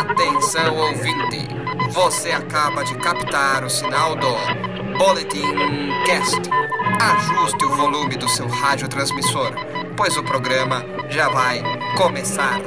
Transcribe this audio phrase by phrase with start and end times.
[0.00, 1.48] Atenção ouvinte,
[1.90, 4.32] você acaba de captar o sinal do
[4.98, 5.54] Boletim
[6.04, 6.40] Cast.
[7.00, 9.52] Ajuste o volume do seu radiotransmissor,
[9.96, 11.62] pois o programa já vai
[11.96, 12.60] começar.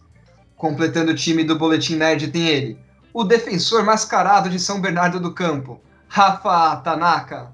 [0.56, 2.76] Completando o time do Boletim Nerd tem ele,
[3.14, 7.52] o defensor mascarado de São Bernardo do Campo, Rafa Tanaka.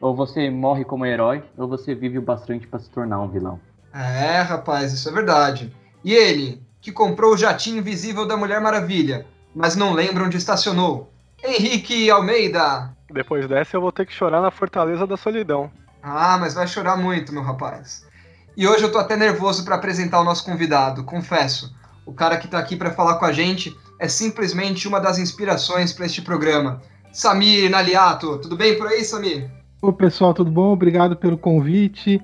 [0.00, 3.58] Ou você morre como herói, ou você vive o bastante para se tornar um vilão.
[3.92, 5.74] É, rapaz, isso é verdade.
[6.04, 11.10] E ele, que comprou o jatinho invisível da Mulher Maravilha, mas não lembra onde estacionou.
[11.42, 12.94] Henrique Almeida.
[13.10, 15.70] Depois dessa eu vou ter que chorar na Fortaleza da Solidão.
[16.02, 18.06] Ah, mas vai chorar muito, meu rapaz.
[18.54, 21.74] E hoje eu tô até nervoso para apresentar o nosso convidado, confesso.
[22.04, 25.92] O cara que tá aqui para falar com a gente é simplesmente uma das inspirações
[25.92, 26.82] para este programa.
[27.12, 29.50] Samir Naliato, tudo bem por aí, Samir?
[29.80, 30.72] Ô pessoal, tudo bom?
[30.72, 32.20] Obrigado pelo convite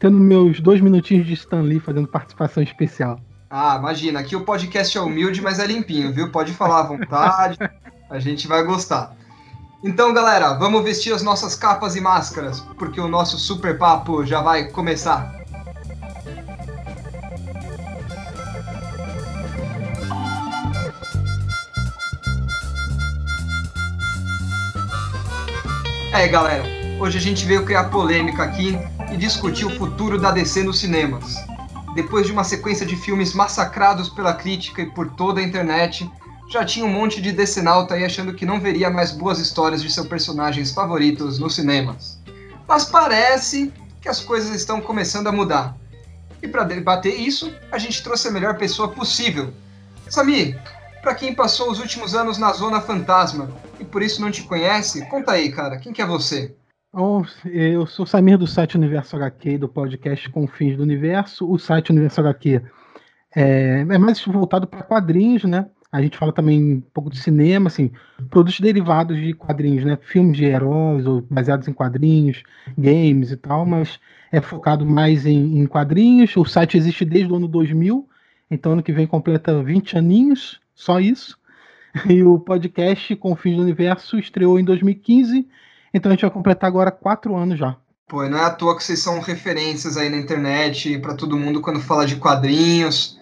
[0.00, 3.20] tendo meus dois minutinhos de Stan Lee fazendo participação especial.
[3.50, 6.32] Ah, imagina, aqui o podcast é humilde, mas é limpinho, viu?
[6.32, 7.58] Pode falar à vontade,
[8.08, 9.14] a gente vai gostar.
[9.84, 14.40] Então, galera, vamos vestir as nossas capas e máscaras, porque o nosso super papo já
[14.40, 15.38] vai começar.
[26.12, 26.64] É, galera,
[26.98, 28.78] hoje a gente veio criar polêmica aqui
[29.12, 31.36] e discutir o futuro da DC nos cinemas.
[31.94, 36.08] Depois de uma sequência de filmes massacrados pela crítica e por toda a internet,
[36.48, 39.92] já tinha um monte de decenalta aí achando que não veria mais boas histórias de
[39.92, 42.18] seus personagens favoritos nos cinemas.
[42.66, 45.76] Mas parece que as coisas estão começando a mudar.
[46.42, 49.52] E para debater isso, a gente trouxe a melhor pessoa possível.
[50.08, 50.56] Sami,
[51.02, 55.06] para quem passou os últimos anos na Zona Fantasma e por isso não te conhece,
[55.06, 56.54] conta aí, cara, quem que é você?
[56.92, 61.48] Bom, eu sou Samir do site Universo HQ, do podcast Confins do Universo.
[61.48, 62.60] O site Universo HQ
[63.32, 65.66] é, é mais voltado para quadrinhos, né?
[65.92, 67.92] A gente fala também um pouco de cinema, assim,
[68.28, 69.96] produtos derivados de quadrinhos, né?
[70.02, 72.42] Filmes de heróis ou baseados em quadrinhos,
[72.76, 74.00] games e tal, mas
[74.32, 76.36] é focado mais em, em quadrinhos.
[76.36, 78.08] O site existe desde o ano 2000,
[78.50, 81.38] então ano que vem completa 20 aninhos, só isso.
[82.08, 85.46] E o podcast Confins do Universo estreou em 2015
[85.92, 87.76] então a gente vai completar agora quatro anos já.
[88.08, 91.60] Pô, não é à toa que vocês são referências aí na internet para todo mundo
[91.60, 93.18] quando fala de quadrinhos.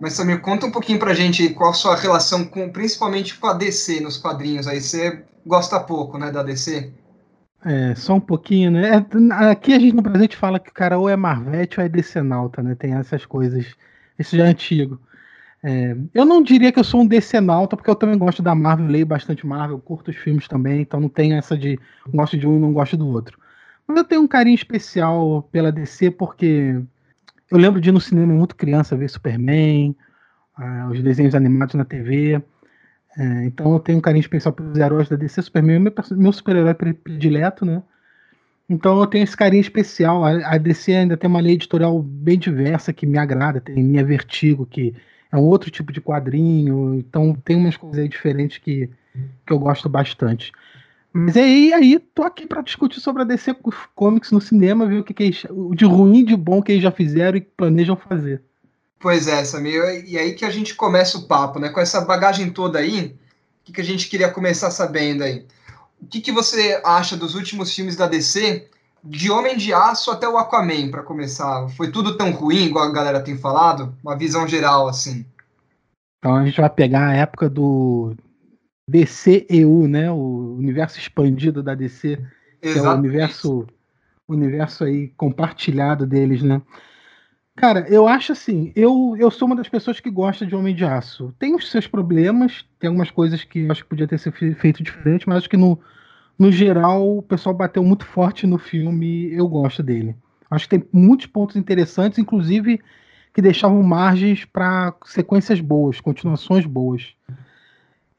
[0.00, 3.52] Mas Samir, conta um pouquinho pra gente qual a sua relação com, principalmente com a
[3.52, 4.66] DC nos quadrinhos.
[4.66, 6.92] Aí você gosta pouco, né, da DC?
[7.64, 8.88] É, só um pouquinho, né?
[8.88, 11.88] É, aqui a gente no presente fala que o cara ou é Marvete ou é
[11.88, 12.74] Decenalta, né?
[12.74, 13.66] Tem essas coisas.
[14.18, 14.98] Isso já é antigo.
[15.64, 18.86] É, eu não diria que eu sou um decenalta, porque eu também gosto da Marvel,
[18.88, 21.78] leio bastante Marvel, curto os filmes também, então não tenho essa de
[22.08, 23.38] gosto de um e não gosto do outro.
[23.86, 26.80] Mas eu tenho um carinho especial pela DC, porque
[27.50, 29.94] eu lembro de ir no cinema muito criança ver Superman,
[30.58, 32.42] uh, os desenhos animados na TV.
[33.16, 35.42] É, então eu tenho um carinho especial pelos heróis da DC.
[35.42, 37.82] Superman é meu, meu super-herói predileto, né?
[38.68, 40.24] Então eu tenho esse carinho especial.
[40.24, 43.60] A, a DC ainda tem uma lei editorial bem diversa que me agrada.
[43.60, 44.94] Tem minha Vertigo, que
[45.32, 48.90] é um outro tipo de quadrinho, então tem umas coisas aí diferentes que,
[49.46, 50.52] que eu gosto bastante.
[51.10, 53.56] Mas aí, aí tô aqui para discutir sobre a DC
[53.94, 56.90] Comics no cinema, ver o que, que eles, de ruim de bom que eles já
[56.90, 58.42] fizeram e planejam fazer.
[59.00, 61.70] Pois é, Samir, e aí que a gente começa o papo, né?
[61.70, 63.16] Com essa bagagem toda aí,
[63.62, 65.44] o que, que a gente queria começar sabendo aí?
[66.00, 68.68] O que, que você acha dos últimos filmes da DC
[69.04, 71.68] de Homem de Aço até o Aquaman, para começar.
[71.70, 73.94] Foi tudo tão ruim, igual a galera tem falado?
[74.02, 75.26] Uma visão geral, assim.
[76.18, 78.14] Então a gente vai pegar a época do
[78.88, 80.10] DCEU, né?
[80.10, 82.16] O universo expandido da DC,
[82.60, 83.66] que é o universo,
[84.28, 86.62] universo aí compartilhado deles, né?
[87.56, 90.84] Cara, eu acho assim, eu, eu sou uma das pessoas que gosta de Homem de
[90.84, 91.34] Aço.
[91.38, 94.82] Tem os seus problemas, tem algumas coisas que eu acho que podia ter sido feito
[94.82, 95.78] diferente, mas acho que no,
[96.38, 100.16] no geral, o pessoal bateu muito forte no filme, eu gosto dele.
[100.50, 102.80] Acho que tem muitos pontos interessantes, inclusive
[103.32, 107.14] que deixavam margens para sequências boas, continuações boas.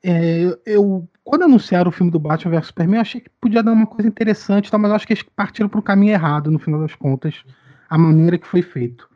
[0.04, 3.72] É, eu, quando anunciaram o filme do Batman vs Superman, eu achei que podia dar
[3.72, 6.82] uma coisa interessante, tá, mas acho que eles partiram para o caminho errado, no final
[6.82, 7.44] das contas,
[7.90, 9.08] a maneira que foi feito.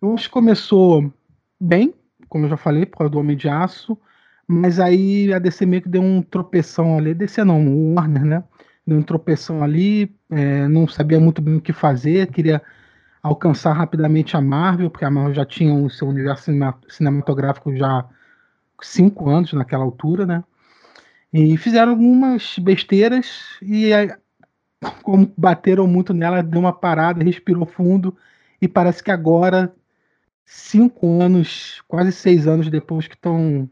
[0.00, 1.12] Eu acho que começou
[1.60, 1.92] bem,
[2.28, 3.98] como eu já falei, por causa do Homem de Aço,
[4.48, 8.44] mas aí a DC meio que deu um tropeção ali, DC não, o Warner, né?
[8.86, 12.62] Deu um tropeção ali, é, não sabia muito bem o que fazer, queria
[13.22, 16.50] alcançar rapidamente a Marvel, porque a Marvel já tinha o seu universo
[16.88, 18.08] cinematográfico já
[18.80, 20.42] cinco anos naquela altura, né?
[21.30, 23.90] E fizeram algumas besteiras e
[25.02, 28.16] como bateram muito nela, deu uma parada, respirou fundo
[28.62, 29.74] e parece que agora,
[30.46, 33.68] cinco anos, quase seis anos depois que estão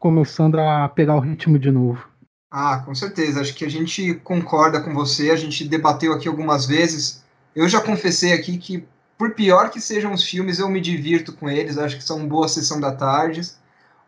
[0.00, 2.08] começando a pegar o ritmo de novo.
[2.50, 3.40] Ah, com certeza.
[3.40, 5.30] Acho que a gente concorda com você.
[5.30, 7.22] A gente debateu aqui algumas vezes.
[7.54, 8.84] Eu já confessei aqui que,
[9.16, 11.78] por pior que sejam os filmes, eu me divirto com eles.
[11.78, 13.42] Acho que são boa sessão da tarde.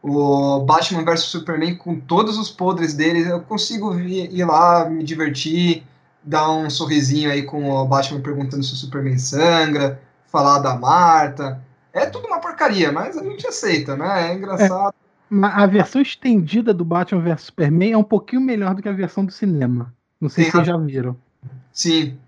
[0.03, 5.85] O Batman vs Superman, com todos os podres deles, eu consigo ir lá, me divertir,
[6.25, 11.63] dar um sorrisinho aí com o Batman perguntando se o Superman sangra, falar da Marta.
[11.93, 14.31] É tudo uma porcaria, mas a gente aceita, né?
[14.31, 14.95] É engraçado.
[15.33, 18.93] É, a versão estendida do Batman vs Superman é um pouquinho melhor do que a
[18.93, 19.93] versão do cinema.
[20.21, 20.51] Não sei Sim.
[20.51, 21.17] se vocês já viram.
[21.73, 22.19] Sim.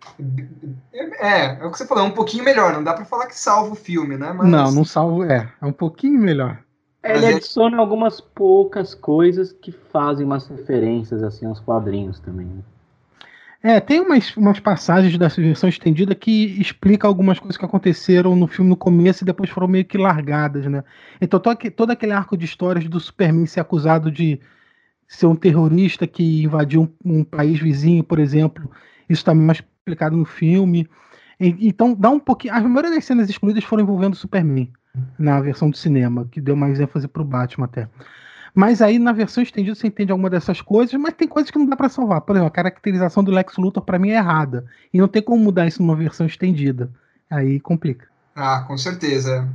[1.20, 2.72] É, é o que você falou, é um pouquinho melhor.
[2.72, 4.32] Não dá para falar que salva o filme, né?
[4.32, 4.48] Mas...
[4.48, 5.30] Não, não salva.
[5.30, 6.58] É, é um pouquinho melhor.
[7.02, 12.64] Ele adiciona algumas poucas coisas que fazem umas referências assim aos quadrinhos também.
[13.66, 18.46] É, tem umas, umas passagens dessa versão estendida que explica algumas coisas que aconteceram no
[18.46, 20.84] filme no começo e depois foram meio que largadas, né?
[21.18, 24.38] Então todo, aquele arco de histórias do Superman ser acusado de
[25.08, 28.70] ser um terrorista que invadiu um, um país vizinho, por exemplo,
[29.08, 30.86] isso também é explicado no filme.
[31.40, 32.52] E, então dá um pouquinho.
[32.52, 34.70] A maioria das cenas excluídas foram envolvendo o Superman
[35.18, 37.88] na versão do cinema, que deu mais ênfase pro Batman até.
[38.54, 41.66] Mas aí na versão estendida você entende alguma dessas coisas, mas tem coisas que não
[41.66, 42.20] dá para salvar.
[42.20, 44.64] Por exemplo, a caracterização do Lex Luthor para mim é errada.
[44.92, 46.88] E não tem como mudar isso numa versão estendida.
[47.28, 48.06] Aí complica.
[48.36, 49.48] Ah, com certeza.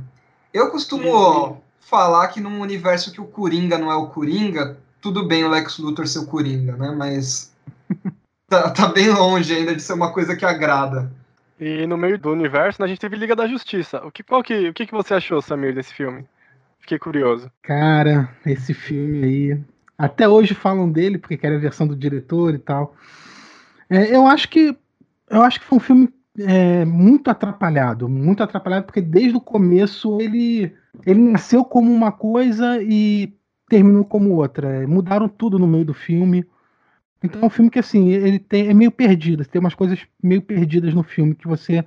[0.52, 5.44] Eu costumo falar que num universo que o Coringa não é o Coringa, tudo bem
[5.44, 6.94] o Lex Luthor ser o Coringa, né?
[6.94, 7.54] Mas
[8.48, 11.10] tá, tá bem longe ainda de ser uma coisa que agrada.
[11.58, 14.04] E no meio do universo, né, a gente teve Liga da Justiça.
[14.04, 16.24] O que, qual que, o que, que você achou, Samir, desse filme?
[16.90, 17.48] Fiquei curioso.
[17.62, 19.60] Cara, esse filme aí.
[19.96, 22.96] Até hoje falam dele, porque querem a versão do diretor e tal.
[23.88, 24.76] É, eu acho que.
[25.28, 28.08] Eu acho que foi um filme é, muito atrapalhado.
[28.08, 30.74] Muito atrapalhado, porque desde o começo ele,
[31.06, 33.32] ele nasceu como uma coisa e
[33.68, 34.84] terminou como outra.
[34.88, 36.44] Mudaram tudo no meio do filme.
[37.22, 39.44] Então é um filme que assim, ele tem, é meio perdido.
[39.44, 41.84] Tem umas coisas meio perdidas no filme que você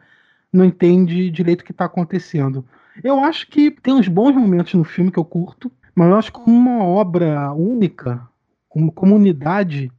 [0.51, 2.65] não entende direito o que está acontecendo.
[3.01, 6.33] Eu acho que tem uns bons momentos no filme que eu curto, mas eu acho
[6.33, 8.27] que uma obra única,
[8.67, 9.91] como comunidade,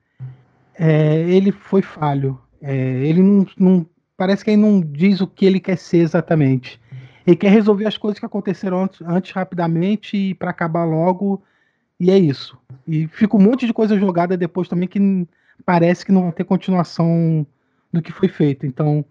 [0.75, 2.39] é, ele foi falho.
[2.61, 3.87] É, ele não, não,
[4.17, 6.81] Parece que ele não diz o que ele quer ser exatamente.
[7.27, 11.43] Ele quer resolver as coisas que aconteceram antes, antes rapidamente e para acabar logo.
[11.99, 12.57] E é isso.
[12.87, 15.27] E fica um monte de coisa jogada depois também que
[15.65, 17.47] parece que não vai ter continuação
[17.93, 18.67] do que foi feito.
[18.67, 19.05] Então,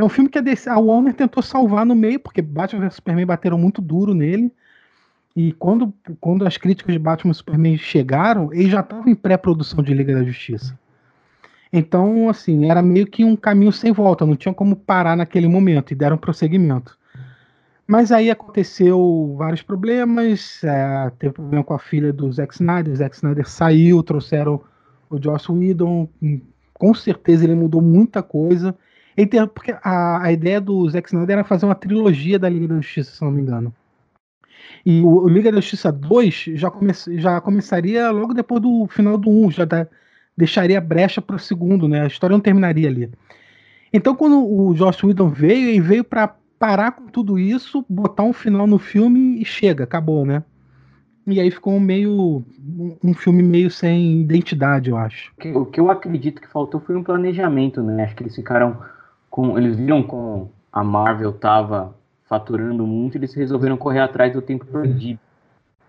[0.00, 2.94] é um filme que a, DC, a Warner tentou salvar no meio, porque Batman vs
[2.94, 4.50] Superman bateram muito duro nele.
[5.36, 9.82] E quando, quando as críticas de Batman e Superman chegaram, ele já estava em pré-produção
[9.82, 10.78] de Liga da Justiça.
[11.72, 15.92] Então, assim, era meio que um caminho sem volta, não tinha como parar naquele momento,
[15.92, 16.98] e deram prosseguimento.
[17.86, 22.96] Mas aí aconteceu vários problemas, é, teve problema com a filha do Zack Snyder, o
[22.96, 24.60] Zack Snyder saiu, trouxeram
[25.10, 26.08] o Joss Whedon,
[26.72, 28.74] com certeza ele mudou muita coisa,
[29.26, 32.76] tem, porque a, a ideia do Zack Snyder era fazer uma trilogia da Liga da
[32.76, 33.74] Justiça, se não me engano.
[34.84, 39.18] E o, o Liga da Justiça 2 já, come, já começaria logo depois do final
[39.18, 39.86] do 1, já da,
[40.36, 42.02] deixaria brecha para o segundo, né?
[42.02, 43.10] A história não terminaria ali.
[43.92, 48.32] Então, quando o Josh Whedon veio, ele veio para parar com tudo isso, botar um
[48.32, 50.42] final no filme e chega, acabou, né?
[51.26, 52.44] E aí ficou meio.
[53.04, 55.32] um filme meio sem identidade, eu acho.
[55.54, 58.04] O que eu acredito que faltou foi um planejamento, né?
[58.04, 58.78] Acho que eles ficaram
[59.30, 61.94] com, eles viram como a Marvel tava
[62.24, 65.18] faturando muito, eles resolveram correr atrás do tempo perdido,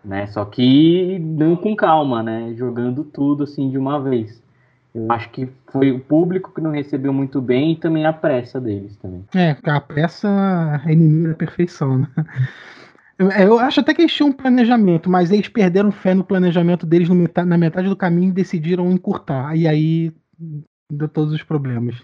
[0.03, 0.27] né?
[0.27, 2.53] Só que não com calma, né?
[2.55, 4.41] Jogando tudo assim de uma vez.
[4.93, 8.59] Eu acho que foi o público que não recebeu muito bem e também a pressa
[8.59, 9.23] deles também.
[9.33, 12.07] É, a pressa é inimiga da perfeição, né?
[13.39, 17.07] Eu acho até que eles tinham um planejamento, mas eles perderam fé no planejamento deles
[17.07, 19.55] no metade, na metade do caminho e decidiram encurtar.
[19.55, 20.11] E aí
[20.91, 22.01] deu todos os problemas.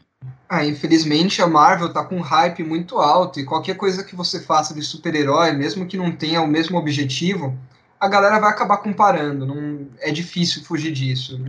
[0.50, 4.40] Ah, infelizmente a Marvel tá com um hype muito alto e qualquer coisa que você
[4.40, 7.54] faça de super-herói, mesmo que não tenha o mesmo objetivo,
[8.00, 9.46] a galera vai acabar comparando.
[9.46, 11.40] Não é difícil fugir disso.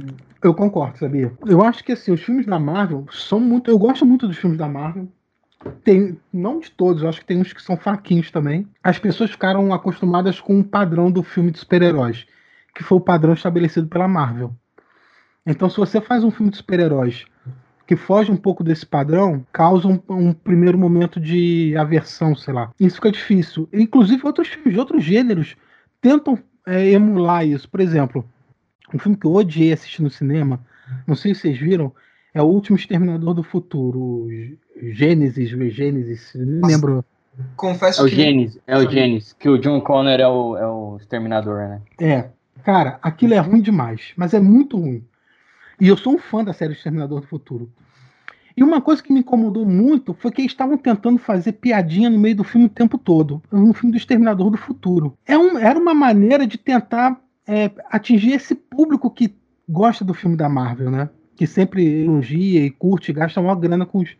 [0.42, 1.32] Eu concordo, sabia?
[1.46, 3.70] Eu acho que assim, os filmes da Marvel são muito.
[3.70, 5.08] Eu gosto muito dos filmes da Marvel.
[5.84, 8.66] tem, não de todos, acho que tem uns que são fraquinhos também.
[8.82, 12.26] As pessoas ficaram acostumadas com o padrão do filme de super-heróis,
[12.74, 14.52] que foi o padrão estabelecido pela Marvel.
[15.44, 17.24] Então, se você faz um filme de super-heróis
[17.88, 22.70] que foge um pouco desse padrão, causa um, um, primeiro momento de aversão, sei lá.
[22.78, 23.66] Isso fica difícil.
[23.72, 25.56] Inclusive, outros filmes de outros gêneros
[25.98, 27.66] tentam é, emular isso.
[27.66, 28.22] Por exemplo,
[28.92, 30.60] um filme que eu odiei assistir no cinema,
[31.06, 31.90] não sei se vocês viram,
[32.34, 34.28] é o último Exterminador do Futuro.
[34.92, 37.02] Gênesis, Gênesis, não lembro.
[37.56, 38.16] Confesso é o que.
[38.16, 41.80] Gênesis, é o Gênesis, que o John Connor é o, é o Exterminador, né?
[41.98, 42.28] É.
[42.62, 45.02] Cara, aquilo é ruim demais, mas é muito ruim.
[45.80, 47.70] E eu sou um fã da série Exterminador do Futuro.
[48.56, 52.18] E uma coisa que me incomodou muito foi que eles estavam tentando fazer piadinha no
[52.18, 53.40] meio do filme o tempo todo.
[53.52, 55.16] No filme do Exterminador do Futuro.
[55.24, 59.32] É um, era uma maneira de tentar é, atingir esse público que
[59.68, 61.08] gosta do filme da Marvel, né?
[61.36, 64.10] Que sempre elogia e curte, gasta uma grana com os,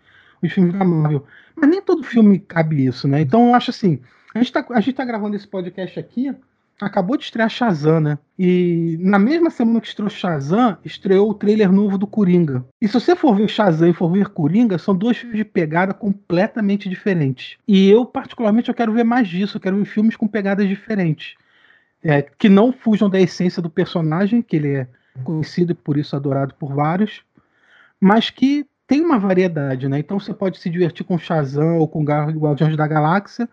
[0.41, 1.25] os filmes da Marvel.
[1.57, 3.21] Mas nem todo filme cabe isso, né?
[3.23, 4.00] Então eu acho assim.
[4.33, 6.33] A gente está tá gravando esse podcast aqui
[6.80, 8.18] acabou de estrear Shazam, né?
[8.38, 12.64] E na mesma semana que estreou Shazam, estreou o trailer novo do Coringa.
[12.80, 15.92] E se você for ver Shazam e for ver Coringa, são dois filmes de pegada
[15.92, 17.56] completamente diferentes.
[17.66, 19.56] E eu, particularmente, eu quero ver mais disso.
[19.56, 21.35] Eu quero ver filmes com pegadas diferentes.
[22.02, 24.88] É, que não fujam da essência do personagem, que ele é
[25.25, 27.23] conhecido e por isso adorado por vários,
[28.00, 29.99] mas que tem uma variedade, né?
[29.99, 33.49] Então você pode se divertir com Shazam ou com Guardiões da Galáxia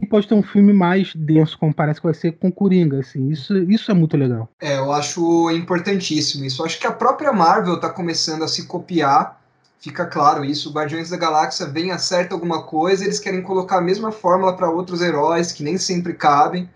[0.00, 3.28] e pode ter um filme mais denso, como parece que vai ser com Coringa, assim.
[3.28, 4.48] Isso, isso é muito legal.
[4.60, 6.62] É, eu acho importantíssimo isso.
[6.62, 9.40] Eu acho que a própria Marvel está começando a se copiar.
[9.78, 10.70] Fica claro isso.
[10.70, 14.70] O Guardiões da Galáxia vem, acerta alguma coisa, eles querem colocar a mesma fórmula para
[14.70, 16.68] outros heróis que nem sempre cabem.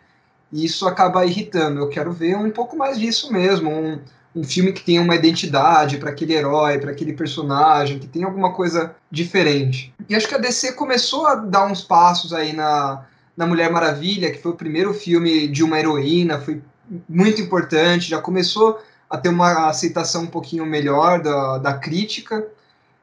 [0.53, 1.81] E isso acaba irritando.
[1.81, 3.71] Eu quero ver um pouco mais disso mesmo.
[3.71, 3.99] Um,
[4.39, 8.53] um filme que tenha uma identidade para aquele herói, para aquele personagem, que tenha alguma
[8.53, 9.93] coisa diferente.
[10.09, 13.05] E acho que a DC começou a dar uns passos aí na,
[13.37, 16.63] na Mulher Maravilha, que foi o primeiro filme de uma heroína, foi
[17.09, 18.81] muito importante, já começou
[19.11, 22.47] a ter uma aceitação um pouquinho melhor da, da crítica.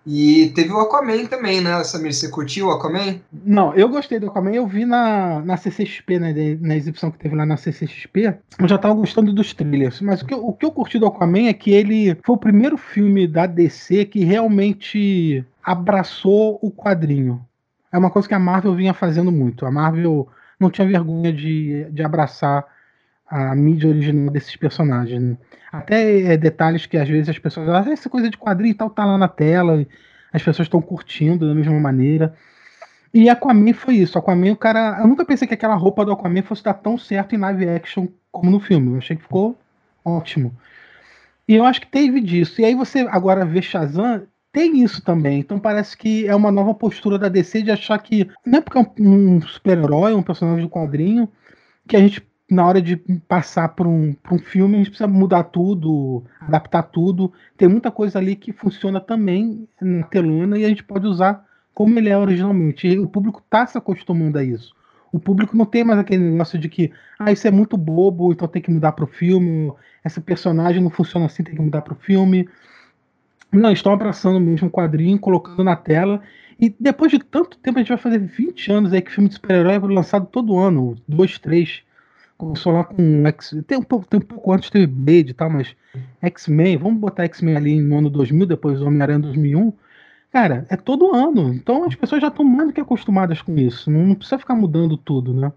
[0.05, 2.13] E teve o Aquaman também, né, Samir?
[2.13, 3.19] Você curtiu o Aquaman?
[3.31, 4.51] Não, eu gostei do Aquaman.
[4.51, 8.38] Eu vi na, na CCXP, né, na exibição que teve lá na CCXP.
[8.59, 10.01] Eu já tava gostando dos trailers.
[10.01, 12.39] Mas o que, eu, o que eu curti do Aquaman é que ele foi o
[12.39, 17.43] primeiro filme da DC que realmente abraçou o quadrinho.
[17.91, 19.65] É uma coisa que a Marvel vinha fazendo muito.
[19.65, 20.27] A Marvel
[20.59, 22.75] não tinha vergonha de, de abraçar
[23.27, 25.22] a mídia original desses personagens.
[25.22, 25.38] Né?
[25.72, 27.70] Até é, detalhes que às vezes as pessoas.
[27.70, 29.86] Ah, essa coisa de quadrinho e tal tá lá na tela,
[30.32, 32.36] as pessoas estão curtindo da mesma maneira.
[33.13, 34.17] E Aquaman foi isso.
[34.17, 34.98] Aquaman, o cara.
[35.00, 38.08] Eu nunca pensei que aquela roupa do Aquaman fosse dar tão certo em live action
[38.32, 38.91] como no filme.
[38.91, 39.58] Eu achei que ficou
[40.03, 40.55] ótimo.
[41.48, 42.60] E eu acho que teve disso.
[42.62, 45.39] E aí você agora vê Shazam, tem isso também.
[45.39, 48.77] Então parece que é uma nova postura da DC de achar que não é porque
[48.77, 51.29] é um, um super-herói, um personagem de quadrinho,
[51.88, 52.97] que a gente na hora de
[53.27, 57.33] passar para um, um filme, a gente precisa mudar tudo, adaptar tudo.
[57.57, 61.97] Tem muita coisa ali que funciona também na telona e a gente pode usar como
[61.97, 62.87] ele é originalmente.
[62.87, 64.75] E o público está se acostumando a isso.
[65.11, 68.47] O público não tem mais aquele negócio de que, ah, isso é muito bobo, então
[68.47, 69.71] tem que mudar para o filme.
[70.03, 72.47] Essa personagem não funciona assim, tem que mudar para o filme.
[73.51, 76.21] Não, estão abraçando mesmo o quadrinho, colocando na tela.
[76.59, 79.35] E depois de tanto tempo, a gente vai fazer 20 anos aí que filme de
[79.35, 81.84] super-herói é lançado todo ano, dois, três.
[82.37, 83.55] Começou lá com X.
[83.65, 85.75] Tem um pouco, tem um pouco antes teve Blade e tal, mas
[86.21, 89.71] X-Men, vamos botar X-Men ali no ano 2000, depois Homem-Aranha 2001.
[90.31, 91.53] Cara, é todo ano.
[91.53, 93.89] Então as pessoas já estão mais do que acostumadas com isso.
[93.89, 95.51] Não, não, precisa ficar mudando tudo, né?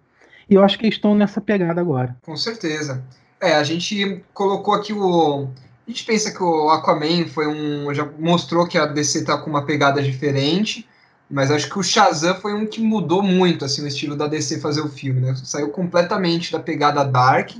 [0.48, 2.16] E eu acho que estão nessa pegada agora.
[2.22, 3.04] Com certeza.
[3.40, 5.48] É, a gente colocou aqui o.
[5.86, 7.92] A gente pensa que o Aquaman foi um.
[7.92, 10.87] Já mostrou que a DC tá com uma pegada diferente.
[11.30, 14.60] Mas acho que o Shazam foi um que mudou muito assim o estilo da DC
[14.60, 15.34] fazer o filme, né?
[15.44, 17.50] Saiu completamente da pegada dark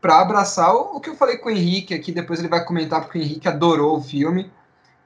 [0.00, 3.00] para abraçar o, o, que eu falei com o Henrique aqui, depois ele vai comentar
[3.00, 4.50] porque o Henrique adorou o filme.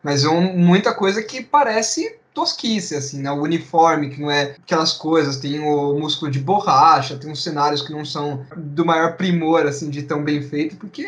[0.02, 3.30] Mas é um, muita coisa que parece tosquice, assim, né?
[3.30, 7.82] O uniforme, que não é aquelas coisas, tem o músculo de borracha, tem uns cenários
[7.82, 11.06] que não são do maior primor, assim, de tão bem feito, porque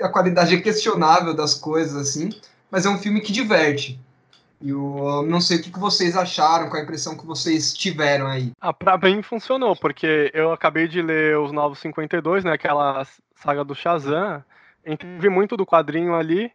[0.00, 2.30] a qualidade é questionável das coisas, assim,
[2.70, 4.00] mas é um filme que diverte.
[4.64, 8.50] E eu não sei o que vocês acharam, qual a impressão que vocês tiveram aí.
[8.58, 12.52] Ah, pra mim funcionou, porque eu acabei de ler os Novos 52, né?
[12.52, 13.06] Aquela
[13.36, 14.42] saga do Shazam.
[14.82, 16.50] Entendi muito do quadrinho ali.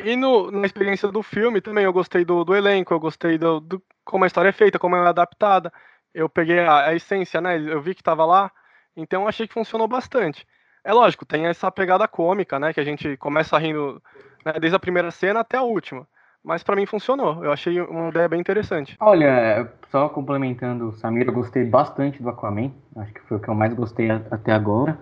[0.00, 3.60] E no, na experiência do filme também eu gostei do, do elenco, eu gostei do,
[3.60, 5.72] do, como a história é feita, como é adaptada.
[6.12, 7.56] Eu peguei a, a essência, né?
[7.56, 8.50] Eu vi que estava lá,
[8.96, 10.44] então achei que funcionou bastante.
[10.82, 12.72] É lógico, tem essa pegada cômica, né?
[12.74, 14.02] Que a gente começa rindo
[14.44, 16.04] né, desde a primeira cena até a última.
[16.44, 17.42] Mas para mim funcionou.
[17.42, 18.96] Eu achei uma ideia bem interessante.
[19.00, 22.70] Olha, só complementando o Samir, eu gostei bastante do Aquaman.
[22.96, 24.98] Acho que foi o que eu mais gostei até agora.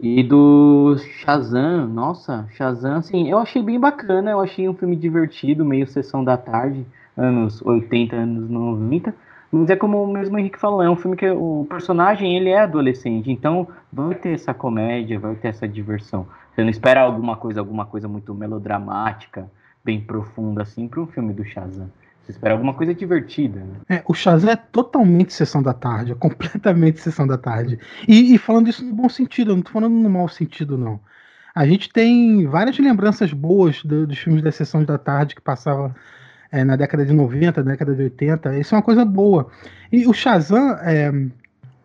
[0.00, 5.64] E do Shazam, nossa, Shazam, assim, eu achei bem bacana, eu achei um filme divertido,
[5.64, 9.12] meio sessão da tarde, anos 80, anos 90.
[9.50, 12.60] Mas é como o mesmo Henrique falou, é um filme que o personagem ele é
[12.60, 16.28] adolescente, então vai ter essa comédia, vai ter essa diversão.
[16.54, 19.50] Você não espera alguma coisa, alguma coisa muito melodramática,
[19.84, 21.90] bem profunda assim para um filme do Shazam.
[22.22, 23.60] Você espera alguma coisa divertida.
[23.60, 23.76] Né?
[23.88, 27.78] É, o Shazam é totalmente sessão da tarde, é completamente sessão da tarde.
[28.06, 31.00] E, e falando isso no bom sentido, eu não tô falando no mau sentido, não.
[31.54, 35.94] A gente tem várias lembranças boas do, dos filmes da sessão da tarde que passava
[36.52, 38.58] é, na década de 90, década de 80.
[38.58, 39.50] Isso é uma coisa boa.
[39.90, 41.10] E o Shazam, é,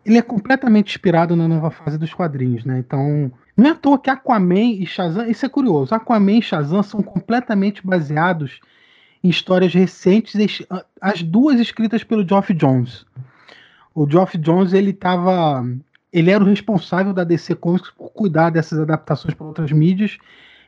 [0.04, 2.78] ele é completamente inspirado na nova fase dos quadrinhos, né?
[2.78, 6.82] Então, não é à toa que Aquaman e Shazam, isso é curioso, Aquaman e Shazam
[6.82, 8.60] são completamente baseados
[9.22, 10.66] em histórias recentes,
[11.00, 13.06] as duas escritas pelo Geoff Jones.
[13.94, 15.64] O Geoff Jones ele estava,
[16.12, 20.18] ele era o responsável da DC Comics por cuidar dessas adaptações para outras mídias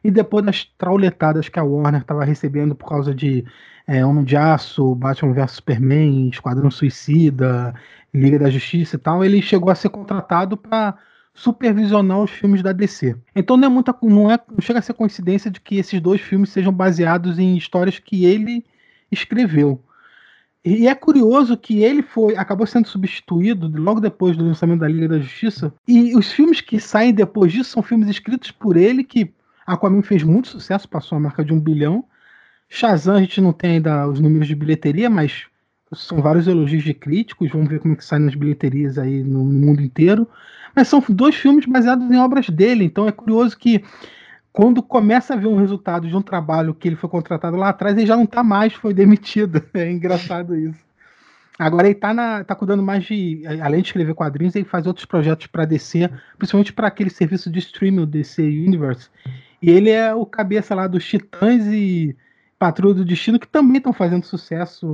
[0.07, 3.45] e depois das trauletadas que a Warner estava recebendo por causa de
[3.89, 7.75] é, Homem de Aço, Batman vs Superman, Esquadrão Suicida,
[8.15, 10.97] Liga da Justiça e tal, ele chegou a ser contratado para
[11.35, 13.17] supervisionar os filmes da DC.
[13.35, 16.21] Então não é muita, não é, não chega a ser coincidência de que esses dois
[16.21, 18.65] filmes sejam baseados em histórias que ele
[19.11, 19.83] escreveu.
[20.65, 25.09] E é curioso que ele foi acabou sendo substituído logo depois do lançamento da Liga
[25.09, 25.75] da Justiça.
[25.87, 29.33] E os filmes que saem depois disso são filmes escritos por ele, que
[29.67, 32.05] Aquaman fez muito sucesso, passou a marca de um bilhão.
[32.69, 35.47] Shazam a gente não tem ainda os números de bilheteria, mas
[35.93, 37.51] são vários elogios de críticos.
[37.51, 40.29] Vamos ver como é que sai nas bilheterias aí no mundo inteiro.
[40.75, 43.83] Mas são dois filmes baseados em obras dele, então é curioso que
[44.53, 47.97] quando começa a ver um resultado de um trabalho que ele foi contratado lá atrás,
[47.97, 49.63] ele já não está mais, foi demitido.
[49.75, 50.87] É engraçado isso.
[51.59, 53.43] Agora ele está tá cuidando mais de.
[53.63, 57.59] Além de escrever quadrinhos, ele faz outros projetos para DC, principalmente para aquele serviço de
[57.59, 59.09] streaming, o DC Universe.
[59.67, 62.17] E ele é o cabeça lá dos Titãs e
[62.57, 64.89] Patrulha do Destino, que também estão fazendo sucesso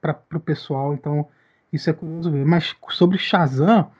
[0.00, 0.94] para o pessoal.
[0.94, 1.26] Então,
[1.72, 2.46] isso é curioso ver.
[2.46, 3.90] Mas sobre Shazam,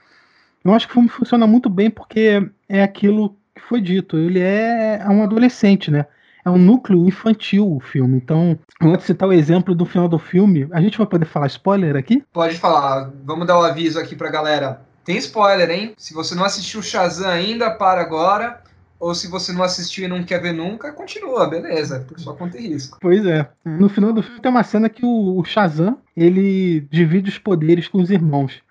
[0.65, 4.17] eu acho que o filme funciona muito bem porque é aquilo que foi dito.
[4.17, 6.07] Ele é, é um adolescente, né?
[6.45, 8.17] É um núcleo infantil o filme.
[8.17, 10.69] Então, vou citar o exemplo do final do filme.
[10.71, 12.23] A gente vai poder falar spoiler aqui?
[12.33, 13.11] Pode falar.
[13.25, 14.81] Vamos dar o um aviso aqui pra galera.
[15.05, 15.93] Tem spoiler, hein?
[15.99, 18.63] Se você não assistiu Shazam ainda, para agora.
[19.05, 22.69] Ou se você não assistiu e não quer ver nunca, continua, beleza, sua conta e
[22.69, 22.97] risco.
[22.99, 23.47] Pois é.
[23.63, 27.99] No final do filme tem uma cena que o Shazam, ele divide os poderes com
[27.99, 28.63] os irmãos.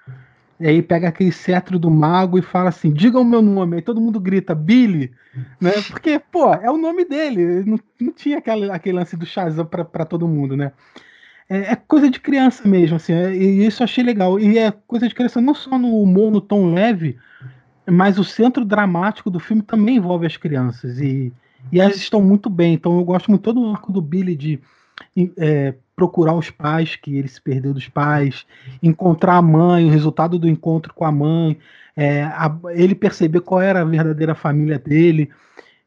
[0.60, 3.76] E aí pega aquele cetro do mago e fala assim: diga o meu nome.
[3.76, 5.12] Aí todo mundo grita, Billy.
[5.62, 5.72] Né?
[5.88, 7.64] Porque, pô, é o nome dele.
[7.64, 10.72] Não, não tinha aquele, aquele lance do Shazam pra, pra todo mundo, né?
[11.48, 13.14] É, é coisa de criança mesmo, assim.
[13.14, 14.40] É, e isso eu achei legal.
[14.40, 17.20] E é coisa de criança não só no humor, no tom leve,
[17.90, 21.00] mas o centro dramático do filme também envolve as crianças.
[21.00, 21.32] E,
[21.72, 22.74] e elas estão muito bem.
[22.74, 24.60] Então eu gosto muito todo o arco do Billy de
[25.38, 28.46] é, procurar os pais, que ele se perdeu dos pais,
[28.82, 31.58] encontrar a mãe, o resultado do encontro com a mãe,
[31.96, 35.30] é, a, ele perceber qual era a verdadeira família dele.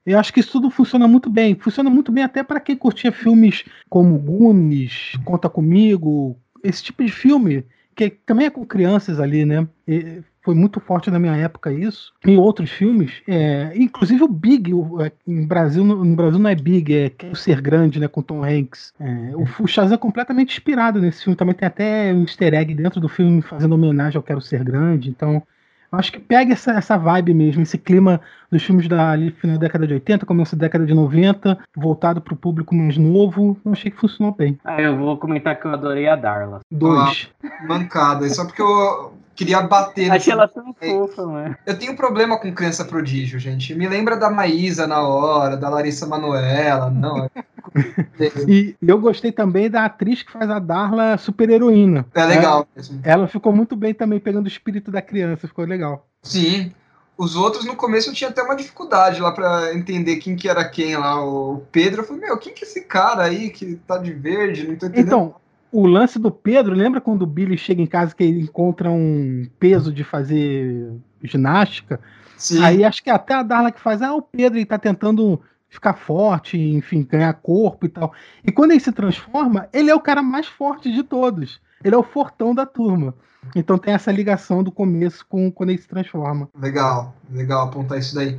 [0.05, 1.57] Eu acho que isso tudo funciona muito bem.
[1.57, 7.11] Funciona muito bem até para quem curtia filmes como Goonies, Conta Comigo, esse tipo de
[7.11, 9.67] filme, que também é com crianças ali, né?
[9.87, 12.13] E, foi muito forte na minha época isso.
[12.25, 16.49] Em outros filmes, é, inclusive o Big, o, é, em Brasil, no, no, Brasil não
[16.49, 18.95] é Big, é Quero Ser Grande, né, com Tom Hanks.
[19.01, 22.73] É, o, o Shazam é completamente inspirado nesse filme, também tem até um easter egg
[22.75, 25.43] dentro do filme fazendo homenagem ao Quero Ser Grande, então
[25.91, 29.67] acho que pega essa, essa vibe mesmo, esse clima dos filmes da ali, final da
[29.67, 33.59] década de 80, começo da década de 90, voltado para o público mais novo.
[33.65, 34.57] Eu achei que funcionou bem.
[34.65, 36.61] Ah, eu vou comentar que eu adorei a Darla.
[36.71, 37.33] Dois.
[37.43, 38.29] Ah, mancada.
[38.29, 40.11] Só porque eu queria bater.
[40.11, 41.57] Achei ela tão fofa, mano.
[41.65, 43.75] Eu tenho problema com criança prodígio, gente.
[43.75, 47.31] Me lembra da Maísa na hora, da Larissa Manoela, não.
[48.49, 52.07] e eu gostei também da atriz que faz a Darla super heroína.
[52.15, 53.01] É legal mesmo.
[53.05, 56.09] Ela ficou muito bem também pegando o espírito da criança, ficou legal.
[56.23, 56.73] Sim.
[57.19, 60.69] Os outros, no começo, eu tinha até uma dificuldade lá para entender quem que era
[60.69, 61.25] quem lá.
[61.25, 64.69] O Pedro, eu falei, meu, quem que é esse cara aí que tá de verde?
[64.69, 65.07] Não tô entendendo.
[65.07, 65.35] Então,
[65.73, 69.47] o lance do Pedro, lembra quando o Billy chega em casa que ele encontra um
[69.59, 72.01] peso de fazer ginástica?
[72.37, 72.63] Sim.
[72.63, 75.95] Aí acho que até a Darla que faz, ah, o Pedro ele tá tentando ficar
[75.95, 78.13] forte, enfim, ganhar corpo e tal.
[78.45, 81.61] E quando ele se transforma, ele é o cara mais forte de todos.
[81.85, 83.15] Ele é o fortão da turma.
[83.55, 86.49] Então tem essa ligação do começo com quando ele se transforma.
[86.59, 88.39] Legal, legal apontar isso daí.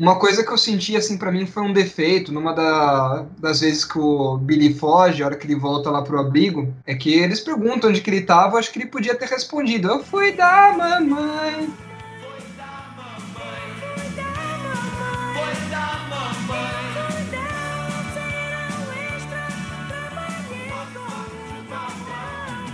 [0.00, 3.84] Uma coisa que eu senti, assim, para mim foi um defeito, numa da, das vezes
[3.84, 7.38] que o Billy foge, a hora que ele volta lá pro abrigo, é que eles
[7.40, 11.68] perguntam onde que ele tava, acho que ele podia ter respondido, eu fui da mamãe.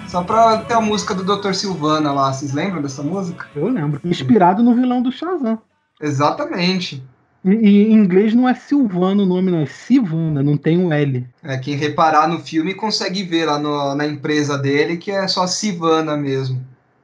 [0.07, 1.55] Só pra ter a música do Dr.
[1.55, 3.49] Silvana lá, vocês lembram dessa música?
[3.57, 4.01] Eu lembro.
[4.05, 5.59] Inspirado no vilão do Shazam.
[6.01, 7.03] Exatamente.
[7.47, 11.25] Em inglês não é Silvano o nome, não, é Silvana, não tem um L.
[11.45, 15.47] É, quem reparar no filme consegue ver lá no, na empresa dele que é só
[15.47, 16.61] Silvana mesmo.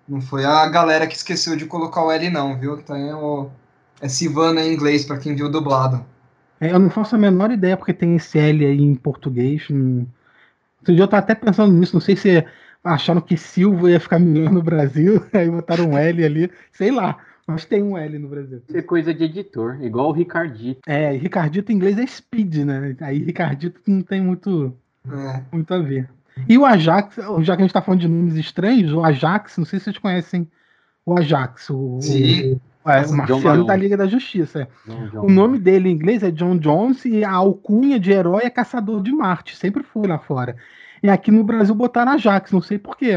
[0.09, 2.77] Não foi a galera que esqueceu de colocar o L, não, viu?
[2.79, 3.51] Tem o,
[4.01, 6.05] é Silvana em inglês, para quem viu dublado.
[6.61, 9.67] É, eu não faço a menor ideia porque tem esse L aí em português.
[9.71, 10.09] Não...
[10.81, 12.45] Outro dia eu tava até pensando nisso, não sei se
[12.83, 17.17] acharam que Silva ia ficar melhor no Brasil, aí botaram um L ali, sei lá.
[17.53, 18.63] Mas tem um L no Brasil.
[18.67, 20.81] Isso é coisa de editor, igual o Ricardito.
[20.87, 22.97] É, Ricardito em inglês é Speed, né?
[23.01, 24.75] Aí Ricardito não tem muito,
[25.07, 25.43] é.
[25.53, 26.09] muito a ver.
[26.49, 29.65] E o Ajax, já que a gente tá falando de nomes estranhos, o Ajax, não
[29.65, 30.49] sei se vocês conhecem
[31.05, 32.61] o Ajax, o, Sim.
[32.85, 34.69] o, é, o Marciano da Liga da Justiça.
[34.89, 35.19] É.
[35.19, 39.03] O nome dele em inglês é John Jones e a alcunha de herói é Caçador
[39.03, 40.57] de Marte, sempre foi lá fora.
[41.03, 43.15] E aqui no Brasil botaram Ajax, não sei porquê,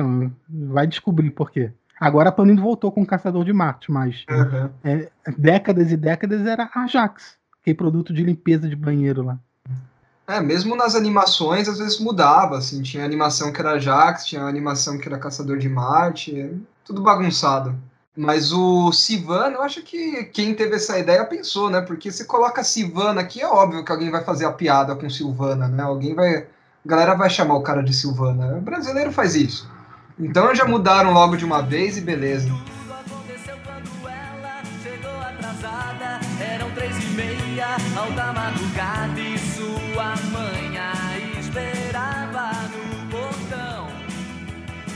[0.50, 1.72] vai descobrir porquê.
[2.00, 4.70] Agora a Panini voltou com o Caçador de Marte, mas uhum.
[4.84, 9.40] é, décadas e décadas era Ajax, que é produto de limpeza de banheiro lá.
[10.28, 14.98] É, mesmo nas animações, às vezes mudava, assim, tinha animação que era Ajax, tinha animação
[14.98, 16.52] que era Caçador de Marte, é
[16.84, 17.76] tudo bagunçado.
[18.18, 21.82] Mas o Sivana, eu acho que quem teve essa ideia pensou, né?
[21.82, 25.68] Porque se coloca Sivana aqui, é óbvio que alguém vai fazer a piada com Silvana,
[25.68, 25.84] né?
[25.84, 26.38] Alguém vai.
[26.38, 26.46] A
[26.88, 28.58] galera vai chamar o cara de Silvana.
[28.58, 29.70] O brasileiro faz isso.
[30.18, 32.48] Então já mudaram logo de uma vez e beleza.
[32.48, 36.20] Tudo aconteceu quando ela chegou atrasada.
[36.42, 40.94] Eram três e meia, alta madrugada, e sua mãe a
[41.38, 43.88] esperava no portão.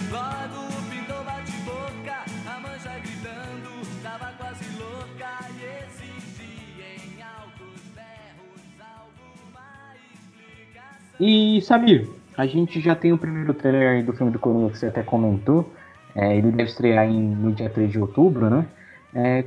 [0.10, 8.62] Logo pintou bate-boca, a mãe já gritando, tava quase louca e exigia em altos berros
[8.80, 11.18] alguma explicação.
[11.20, 14.86] E Samir, a gente já tem o primeiro trailer do filme do Coringa que você
[14.86, 15.70] até comentou.
[16.16, 18.66] É, ele deve estrear em, no dia 3 de outubro, né?
[19.14, 19.44] É,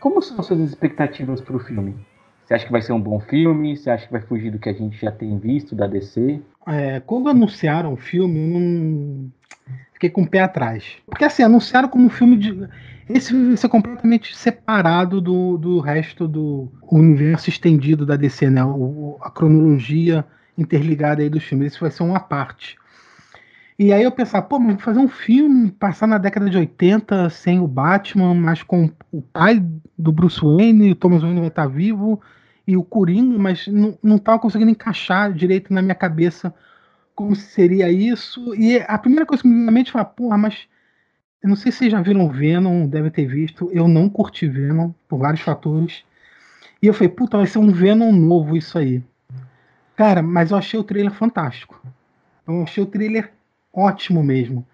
[0.00, 1.94] como são as suas expectativas para o filme?
[2.44, 3.76] Você acha que vai ser um bom filme?
[3.76, 6.42] Você acha que vai fugir do que a gente já tem visto da DC?
[6.66, 9.30] É, quando anunciaram o filme, eu não
[9.92, 10.96] fiquei com o pé atrás.
[11.06, 12.68] Porque assim, anunciaram como um filme de.
[13.08, 18.64] Esse vai ser completamente separado do, do resto do universo estendido da DC, né?
[18.64, 20.24] O, a cronologia
[20.56, 21.72] interligada aí dos filmes.
[21.72, 22.76] Isso vai ser uma parte.
[23.78, 27.60] E aí eu pensava, pô, mas fazer um filme, passar na década de 80 sem
[27.60, 29.62] o Batman, mas com o pai
[29.98, 32.20] do Bruce Wayne, o Thomas Wayne vai estar vivo,
[32.66, 36.54] e o Coringa, mas não, não conseguindo encaixar direito na minha cabeça
[37.14, 38.54] como seria isso.
[38.54, 40.66] E a primeira coisa que me mente foi, porra, mas
[41.42, 44.92] eu não sei se vocês já viram Venom, devem ter visto, eu não curti Venom,
[45.06, 46.02] por vários fatores.
[46.82, 49.02] E eu falei, puta, vai ser um Venom novo isso aí.
[49.96, 51.80] Cara, mas eu achei o trailer fantástico.
[52.46, 53.32] Eu achei o trailer
[53.72, 54.66] ótimo mesmo.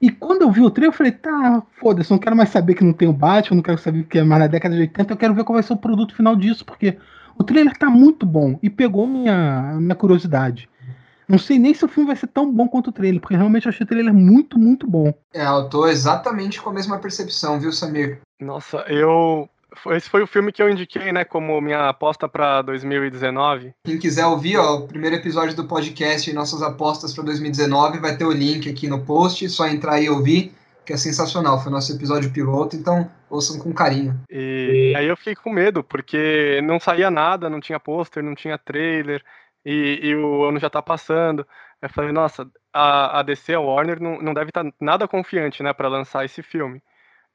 [0.00, 2.84] E quando eu vi o trailer, eu falei, tá, foda-se, não quero mais saber que
[2.84, 5.16] não tem o Batman, não quero saber que é mais na década de 80, eu
[5.16, 6.98] quero ver qual vai ser o produto final disso, porque
[7.36, 10.68] o trailer tá muito bom e pegou minha, minha curiosidade.
[11.28, 13.66] Não sei nem se o filme vai ser tão bom quanto o trailer, porque realmente
[13.66, 15.12] eu achei o trailer muito, muito bom.
[15.34, 18.20] É, eu tô exatamente com a mesma percepção, viu, Samir?
[18.40, 19.48] Nossa, eu
[19.92, 23.74] esse foi o filme que eu indiquei, né, como minha aposta para 2019.
[23.84, 28.16] Quem quiser ouvir, ó, o primeiro episódio do podcast e nossas apostas para 2019 vai
[28.16, 31.62] ter o link aqui no post, só entrar e ouvir, que é sensacional.
[31.62, 34.18] Foi nosso episódio piloto, então ouçam com carinho.
[34.30, 38.56] E aí eu fiquei com medo, porque não saía nada, não tinha pôster, não tinha
[38.56, 39.22] trailer,
[39.64, 41.46] e, e, o ano já tá passando.
[41.82, 45.62] Eu falei, nossa, a, a DC, a Warner, não, não deve estar tá nada confiante,
[45.62, 46.80] né, para lançar esse filme.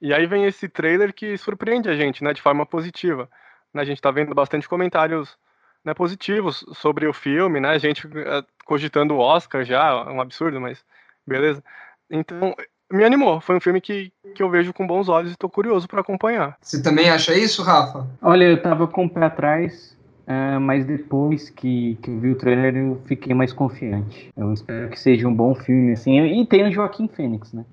[0.02, 3.30] E aí vem esse trailer que surpreende a gente, né, de forma positiva.
[3.74, 5.38] Né, a gente está vendo bastante comentários
[5.86, 7.70] né, positivos sobre o filme, né?
[7.70, 10.84] A gente uh, cogitando o Oscar já, um absurdo, mas
[11.26, 11.64] beleza.
[12.10, 12.56] Então,
[12.92, 13.40] me animou.
[13.42, 16.58] Foi um filme que, que eu vejo com bons olhos e estou curioso para acompanhar.
[16.62, 18.08] Você também acha isso, Rafa?
[18.22, 22.36] Olha, eu tava com o pé atrás, uh, mas depois que, que eu vi o
[22.36, 24.32] trailer eu fiquei mais confiante.
[24.36, 26.20] Eu espero que seja um bom filme, assim.
[26.20, 27.66] E tem o Joaquim Fênix, né?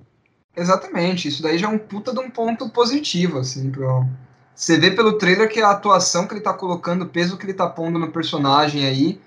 [0.58, 4.04] Exatamente, isso daí já é um puta de um ponto positivo, assim, pro...
[4.54, 7.54] Você vê pelo trailer que a atuação que ele tá colocando, o peso que ele
[7.54, 9.20] tá pondo no personagem aí,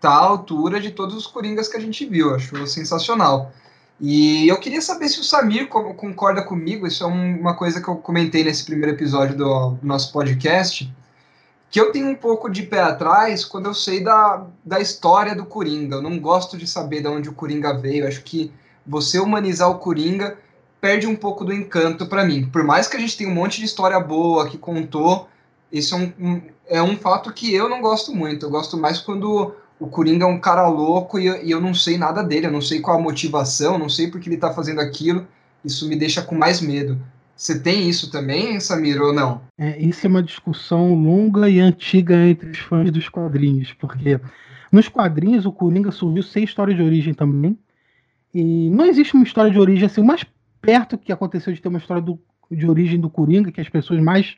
[0.00, 3.52] tá à altura de todos os Coringas que a gente viu, acho sensacional.
[4.00, 7.96] E eu queria saber se o Samir concorda comigo, isso é uma coisa que eu
[7.96, 10.94] comentei nesse primeiro episódio do, nosso podcast,
[11.68, 15.44] que eu tenho um pouco de pé atrás quando eu sei da, da história do
[15.44, 15.96] Coringa.
[15.96, 18.06] Eu não gosto de saber de onde o Coringa veio.
[18.06, 18.52] Acho que
[18.86, 20.38] você humanizar o Coringa
[20.80, 22.46] perde um pouco do encanto para mim.
[22.46, 25.28] Por mais que a gente tenha um monte de história boa que contou,
[25.72, 28.46] isso é um, um, é um fato que eu não gosto muito.
[28.46, 31.74] Eu gosto mais quando o Coringa é um cara louco e eu, e eu não
[31.74, 34.80] sei nada dele, eu não sei qual a motivação, não sei porque ele tá fazendo
[34.80, 35.26] aquilo.
[35.64, 36.98] Isso me deixa com mais medo.
[37.36, 39.40] Você tem isso também, Samir, ou não?
[39.56, 44.20] É, isso é uma discussão longa e antiga entre os fãs dos quadrinhos, porque
[44.72, 47.56] nos quadrinhos o Coringa surgiu sem história de origem também.
[48.34, 50.24] E não existe uma história de origem assim, o mais
[50.60, 52.18] perto que aconteceu de ter uma história do,
[52.50, 54.36] de origem do Coringa, que as pessoas mais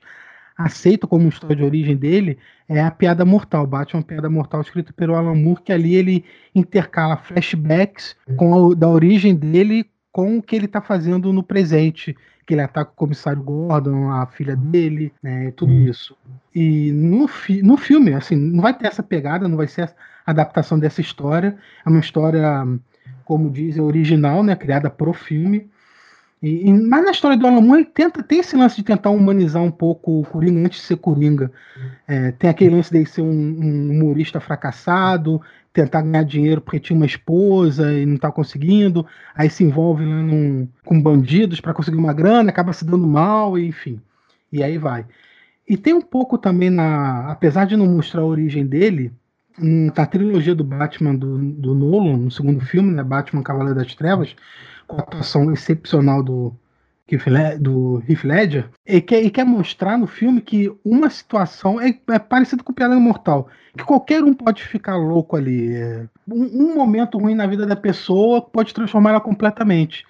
[0.57, 5.15] aceitam como história de origem dele, é a Piada Mortal, Batman Piada Mortal, escrito pelo
[5.15, 10.57] Alan Moore, que ali ele intercala flashbacks com a, da origem dele com o que
[10.57, 15.53] ele está fazendo no presente, que ele ataca o comissário Gordon, a filha dele, né,
[15.53, 16.17] tudo isso.
[16.55, 19.95] E no, fi no filme, assim, não vai ter essa pegada, não vai ser a
[20.27, 21.57] adaptação dessa história,
[21.87, 22.67] é uma história,
[23.25, 25.71] como dizem, original, né, criada pro filme,
[26.43, 29.11] e, e, mas na história do Alan Moore, ele tenta, tem esse lance de tentar
[29.11, 31.53] humanizar um pouco o Coringa antes de ser Coringa.
[32.09, 35.41] É, tem aquele lance de ser um, um, humorista fracassado,
[35.73, 40.67] tentar ganhar dinheiro porque tinha uma esposa e não está conseguindo, aí se envolve num,
[40.85, 44.01] com bandidos para conseguir uma grana, acaba se dando mal, enfim.
[44.51, 45.05] E aí vai.
[45.69, 47.31] E tem um pouco também na.
[47.31, 49.13] Apesar de não mostrar a origem dele,
[49.59, 54.35] na trilogia do Batman do, do Nolan, no segundo filme, né, Batman Cavaleiro das Trevas,
[54.91, 56.53] com a atuação excepcional do,
[57.61, 62.19] do Heath Ledger, e quer, e quer mostrar no filme que uma situação é, é
[62.19, 65.75] parecida com o Piada Mortal, que qualquer um pode ficar louco ali.
[65.75, 70.05] É, um, um, momento ruim na vida da pessoa pode transformar ela completamente.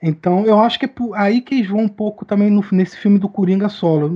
[0.00, 3.18] Então eu acho que é aí que eles vão um pouco também no, nesse filme
[3.18, 4.10] do Coringa solo.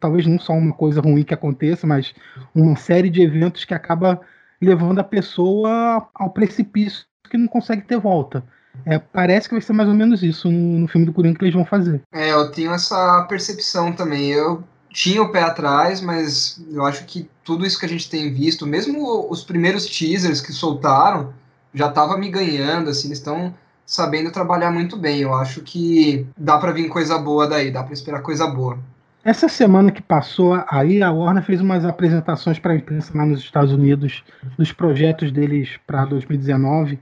[0.00, 2.14] Talvez não só uma coisa ruim que aconteça, mas
[2.54, 4.20] uma série de eventos que acaba
[4.60, 8.44] levando a pessoa ao precipício que não consegue ter volta.
[8.84, 11.44] É, parece que vai ser mais ou menos isso no, no, filme do Coringa que
[11.44, 12.02] eles vão fazer.
[12.12, 14.30] É, eu tenho essa percepção também.
[14.30, 18.32] Eu tinha o pé atrás, mas eu acho que tudo isso que a gente tem
[18.32, 21.32] visto, mesmo os primeiros teasers que soltaram,
[21.74, 25.20] já tava me ganhando, assim, eles estão sabendo trabalhar muito bem.
[25.20, 28.78] Eu acho que dá para vir coisa boa daí, dá para esperar coisa boa.
[29.26, 33.40] Essa semana que passou, aí a Warner fez umas apresentações para a imprensa lá nos
[33.40, 34.22] Estados Unidos
[34.56, 36.98] dos projetos deles para 2019.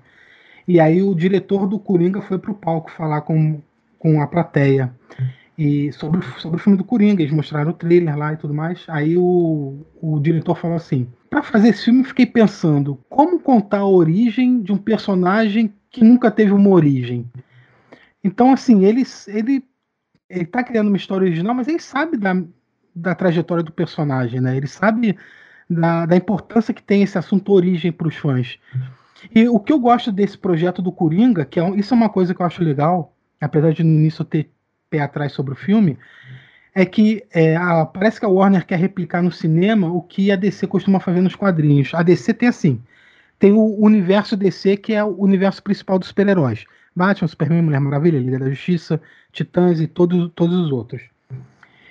[0.66, 3.60] E aí o diretor do Coringa foi pro palco falar com,
[3.98, 4.94] com a plateia.
[5.56, 8.84] E sobre, sobre o filme do Coringa, eles mostraram o trailer lá e tudo mais.
[8.88, 13.86] Aí o, o diretor falou assim: para fazer esse filme, fiquei pensando como contar a
[13.86, 17.30] origem de um personagem que nunca teve uma origem.
[18.22, 19.62] Então, assim, ele, ele,
[20.28, 22.42] ele tá criando uma história original, mas ele sabe da,
[22.94, 24.56] da trajetória do personagem, né?
[24.56, 25.16] Ele sabe
[25.68, 28.58] da, da importância que tem esse assunto origem para os fãs.
[29.32, 32.08] E o que eu gosto desse projeto do Coringa, que é um, isso é uma
[32.08, 34.50] coisa que eu acho legal, apesar de no início ter
[34.90, 35.98] pé atrás sobre o filme,
[36.74, 40.36] é que é, a, parece que a Warner quer replicar no cinema o que a
[40.36, 41.94] DC costuma fazer nos quadrinhos.
[41.94, 42.80] A DC tem assim,
[43.38, 46.64] tem o universo DC, que é o universo principal dos super-heróis.
[46.96, 49.00] Batman, Superman, Mulher Maravilha, Liga da Justiça,
[49.32, 51.02] Titãs e todos, todos os outros.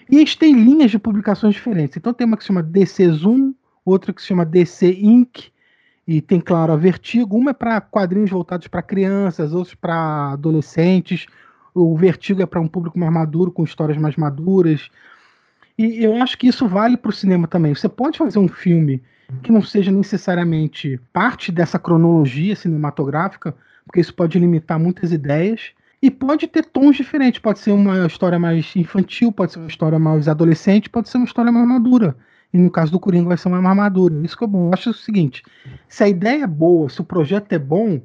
[0.09, 1.97] E eles têm linhas de publicações diferentes.
[1.97, 3.53] Então tem uma que se chama DC Zoom,
[3.85, 5.51] outra que se chama DC Inc.,
[6.07, 7.37] e tem, claro, a Vertigo.
[7.37, 11.25] Uma é para quadrinhos voltados para crianças, outros para adolescentes.
[11.73, 14.89] O Vertigo é para um público mais maduro, com histórias mais maduras.
[15.77, 17.73] E eu acho que isso vale para o cinema também.
[17.73, 19.01] Você pode fazer um filme
[19.41, 25.71] que não seja necessariamente parte dessa cronologia cinematográfica, porque isso pode limitar muitas ideias.
[26.01, 27.39] E pode ter tons diferentes.
[27.39, 31.25] Pode ser uma história mais infantil, pode ser uma história mais adolescente, pode ser uma
[31.25, 32.13] história mais madura.
[32.53, 34.13] E no caso do Coringa vai ser uma armadura.
[34.23, 34.47] Isso que é.
[34.47, 35.43] Eu acho o seguinte:
[35.87, 37.99] se a ideia é boa, se o projeto é bom,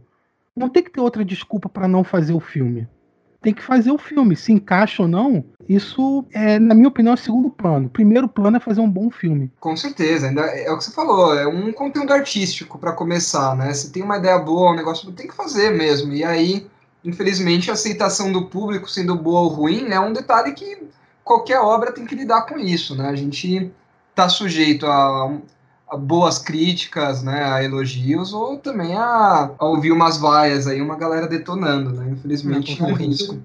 [0.56, 2.88] não tem que ter outra desculpa para não fazer o filme.
[3.40, 4.34] Tem que fazer o filme.
[4.34, 7.86] Se encaixa ou não, isso é, na minha opinião, é segundo plano.
[7.86, 9.52] O primeiro plano é fazer um bom filme.
[9.60, 13.72] Com certeza, ainda é o que você falou, é um conteúdo artístico para começar, né?
[13.74, 16.12] Se tem uma ideia boa, um negócio tem que fazer mesmo.
[16.12, 16.66] E aí,
[17.04, 20.88] infelizmente, a aceitação do público sendo boa ou ruim é um detalhe que
[21.22, 23.08] qualquer obra tem que lidar com isso, né?
[23.08, 23.70] A gente
[24.18, 25.32] está sujeito a,
[25.88, 30.96] a, boas críticas, né, a elogios, ou também a, a, ouvir umas vaias aí, uma
[30.96, 32.10] galera detonando, né?
[32.10, 33.40] Infelizmente é um risco.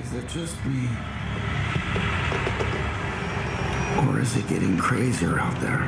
[0.00, 0.88] Is it just me?
[4.08, 5.82] Or is it getting crazier out there?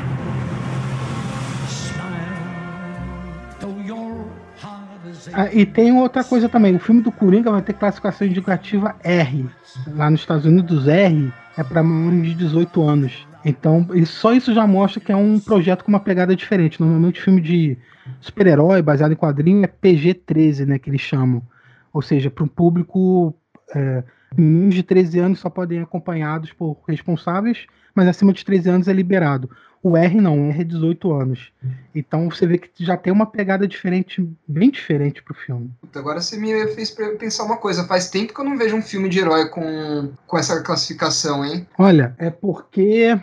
[5.32, 9.48] Ah, e tem outra coisa também, o filme do Coringa vai ter classificação indicativa R.
[9.94, 13.26] Lá nos Estados Unidos, R é para maiores de 18 anos.
[13.44, 16.80] Então, só isso já mostra que é um projeto com uma pegada diferente.
[16.80, 17.78] Normalmente, filme de
[18.20, 21.42] super-herói baseado em quadrinho é PG-13, né, que eles chamam.
[21.92, 23.34] Ou seja, para um público
[23.74, 24.02] é,
[24.36, 28.92] meninos de 13 anos só podem acompanhados por responsáveis, mas acima de 13 anos é
[28.92, 29.50] liberado.
[29.86, 31.52] O R não, o R é 18 anos.
[31.94, 35.70] Então você vê que já tem uma pegada diferente, bem diferente pro filme.
[35.94, 37.86] Agora você me fez pensar uma coisa.
[37.86, 41.68] Faz tempo que eu não vejo um filme de herói com, com essa classificação, hein?
[41.78, 43.16] Olha, é porque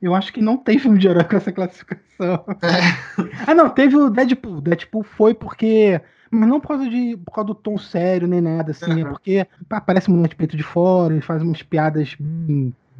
[0.00, 2.42] eu acho que não tem filme de herói com essa classificação.
[2.62, 3.28] É.
[3.46, 4.62] ah, não, teve o Deadpool.
[4.62, 6.00] Deadpool foi porque.
[6.30, 8.92] Mas não por causa, de, por causa do tom sério nem nada, assim.
[8.92, 8.98] Uhum.
[9.00, 12.16] É porque aparece um de peito de fora, ele faz umas piadas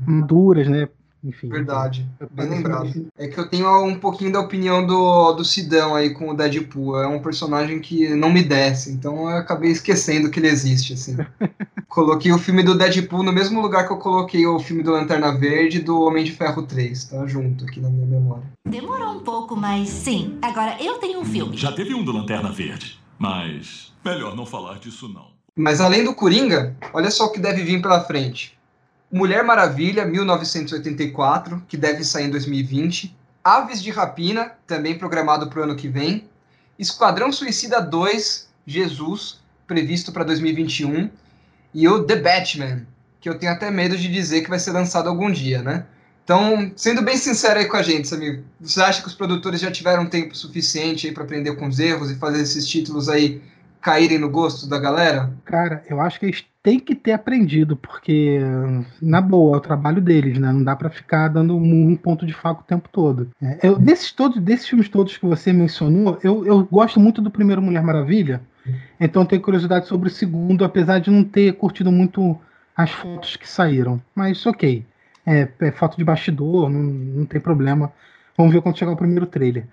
[0.07, 0.89] maduras, né?
[1.23, 1.49] Enfim.
[1.49, 3.09] Verdade, bem lembrado.
[3.19, 7.01] É que eu tenho um pouquinho da opinião do, do Sidão aí com o Deadpool.
[7.01, 11.17] É um personagem que não me desce, então eu acabei esquecendo que ele existe, assim.
[11.89, 15.37] coloquei o filme do Deadpool no mesmo lugar que eu coloquei o filme do Lanterna
[15.37, 18.45] Verde e do Homem de Ferro 3, tá junto aqui na minha memória.
[18.65, 20.39] Demorou um pouco, mas sim.
[20.43, 21.57] Agora eu tenho um filme.
[21.57, 25.37] Já teve um do Lanterna Verde, mas melhor não falar disso não.
[25.57, 28.58] Mas além do Coringa, olha só o que deve vir pela frente.
[29.11, 33.17] Mulher Maravilha, 1984, que deve sair em 2020.
[33.43, 36.29] Aves de Rapina, também programado para o ano que vem.
[36.79, 41.09] Esquadrão Suicida 2, Jesus, previsto para 2021.
[41.73, 42.87] E o The Batman,
[43.19, 45.87] que eu tenho até medo de dizer que vai ser lançado algum dia, né?
[46.23, 49.71] Então, sendo bem sincero aí com a gente, Samir, você acha que os produtores já
[49.71, 53.41] tiveram tempo suficiente aí para aprender com os erros e fazer esses títulos aí
[53.81, 55.33] caírem no gosto da galera?
[55.45, 58.39] Cara, eu acho que eles têm que ter aprendido, porque,
[59.01, 60.53] na boa, é o trabalho deles, né?
[60.53, 63.31] Não dá para ficar dando um, ponto de faca o tempo todo.
[63.41, 67.31] É, eu, desses, todos, desses filmes todos que você mencionou, eu, eu gosto muito do
[67.31, 68.43] primeiro Mulher Maravilha,
[69.01, 72.39] então tenho curiosidade sobre o segundo, apesar de não ter curtido muito
[72.77, 74.01] as fotos que saíram.
[74.15, 74.85] Mas ok.
[75.27, 77.93] É, é foto de bastidor, não, não tem problema.
[78.37, 79.67] Vamos ver quando chegar o primeiro trailer.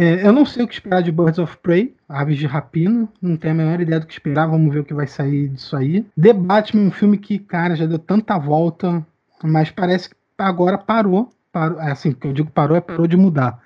[0.00, 3.36] É, eu não sei o que esperar de Birds of Prey, Aves de Rapina, não
[3.36, 6.06] tenho a menor ideia do que esperar, vamos ver o que vai sair disso aí.
[6.18, 9.06] The Batman, um filme que, cara, já deu tanta volta,
[9.44, 11.28] mas parece que agora parou.
[11.52, 13.60] parou é assim, que eu digo parou é parou de mudar.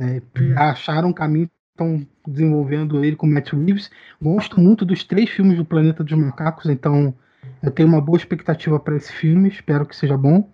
[0.00, 0.20] É,
[0.56, 3.88] acharam um caminho, estão desenvolvendo ele com Matt Reeves.
[4.20, 7.14] Gosto muito dos três filmes do Planeta dos Macacos, então
[7.62, 10.50] eu tenho uma boa expectativa para esse filme, espero que seja bom.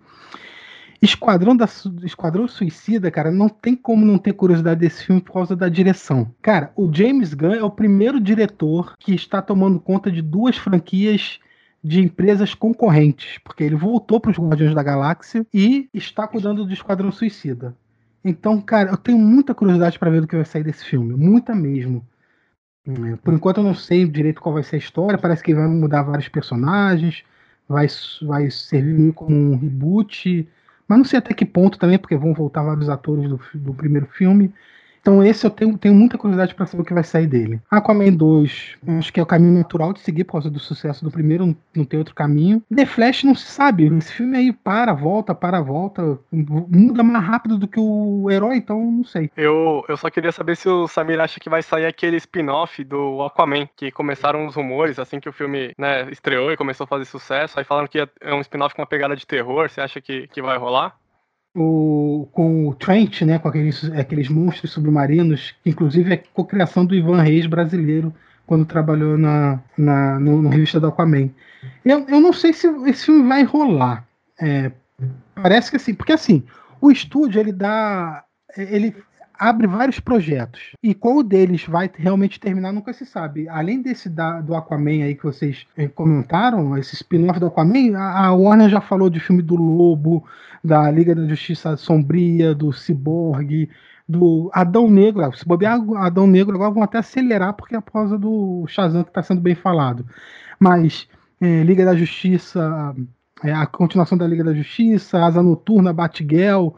[1.05, 1.67] Esquadrão, da,
[2.03, 6.31] Esquadrão Suicida, cara, não tem como não ter curiosidade desse filme por causa da direção.
[6.41, 11.39] Cara, o James Gunn é o primeiro diretor que está tomando conta de duas franquias
[11.83, 16.73] de empresas concorrentes, porque ele voltou para os Guardiões da Galáxia e está cuidando do
[16.73, 17.75] Esquadrão Suicida.
[18.23, 21.53] Então, cara, eu tenho muita curiosidade para ver o que vai sair desse filme, muita
[21.53, 22.03] mesmo.
[22.87, 25.67] É, por enquanto eu não sei direito qual vai ser a história, parece que vai
[25.67, 27.23] mudar vários personagens,
[27.69, 27.87] vai,
[28.23, 30.47] vai servir como um reboot,
[30.87, 34.07] mas não sei até que ponto também, porque vão voltar vários atores do, do primeiro
[34.07, 34.53] filme.
[35.05, 37.61] Então esse eu tenho, tenho muita curiosidade para saber o que vai sair dele.
[37.69, 41.11] Aquaman 2, acho que é o caminho natural de seguir por causa do sucesso do
[41.11, 42.63] primeiro, não, tem outro caminho.
[42.73, 47.55] The Flash não se sabe, esse filme aí para, volta, para, volta, muda mais rápido
[47.55, 49.29] do que o herói, então não sei.
[49.37, 53.21] Eu, eu só queria saber se o Samir acha que vai sair aquele spin-off do
[53.21, 57.05] Aquaman, que começaram os rumores assim que o filme né, estreou e começou a fazer
[57.05, 60.27] sucesso, aí falaram que é um spin-off com uma pegada de terror, você acha que,
[60.29, 60.97] que vai rolar?
[61.55, 66.93] O, com o Trent, né, com aqueles, aqueles monstros submarinos, que inclusive é cocriação do
[66.93, 68.13] Ivan Reis brasileiro,
[68.45, 71.29] quando trabalhou na, na, no, no revista do Aquaman.
[71.83, 74.05] Eu, eu não sei se esse filme vai rolar.
[74.39, 74.71] É,
[75.33, 76.43] parece que assim, porque assim,
[76.81, 78.23] o estúdio ele dá.
[78.55, 78.95] Ele
[79.37, 80.71] abre vários projetos.
[80.81, 83.47] E qual deles vai realmente terminar nunca se sabe.
[83.49, 88.33] Além desse da, do Aquaman aí que vocês eh, comentaram, esse spin-off do Aquaman, a,
[88.33, 90.23] Warner já falou de filme do Lobo,
[90.63, 93.69] da Liga da Justiça Sombria, do Cyborg,
[94.07, 95.35] do Adão Negro.
[95.35, 99.09] Se bobear Adão Negro agora vão até acelerar porque é por causa do Shazam que
[99.09, 100.05] está sendo bem falado.
[100.59, 101.07] Mas
[101.41, 102.95] é, Liga da Justiça,
[103.43, 106.69] é, a continuação da Liga da Justiça, Asa Noturna, Batgirl,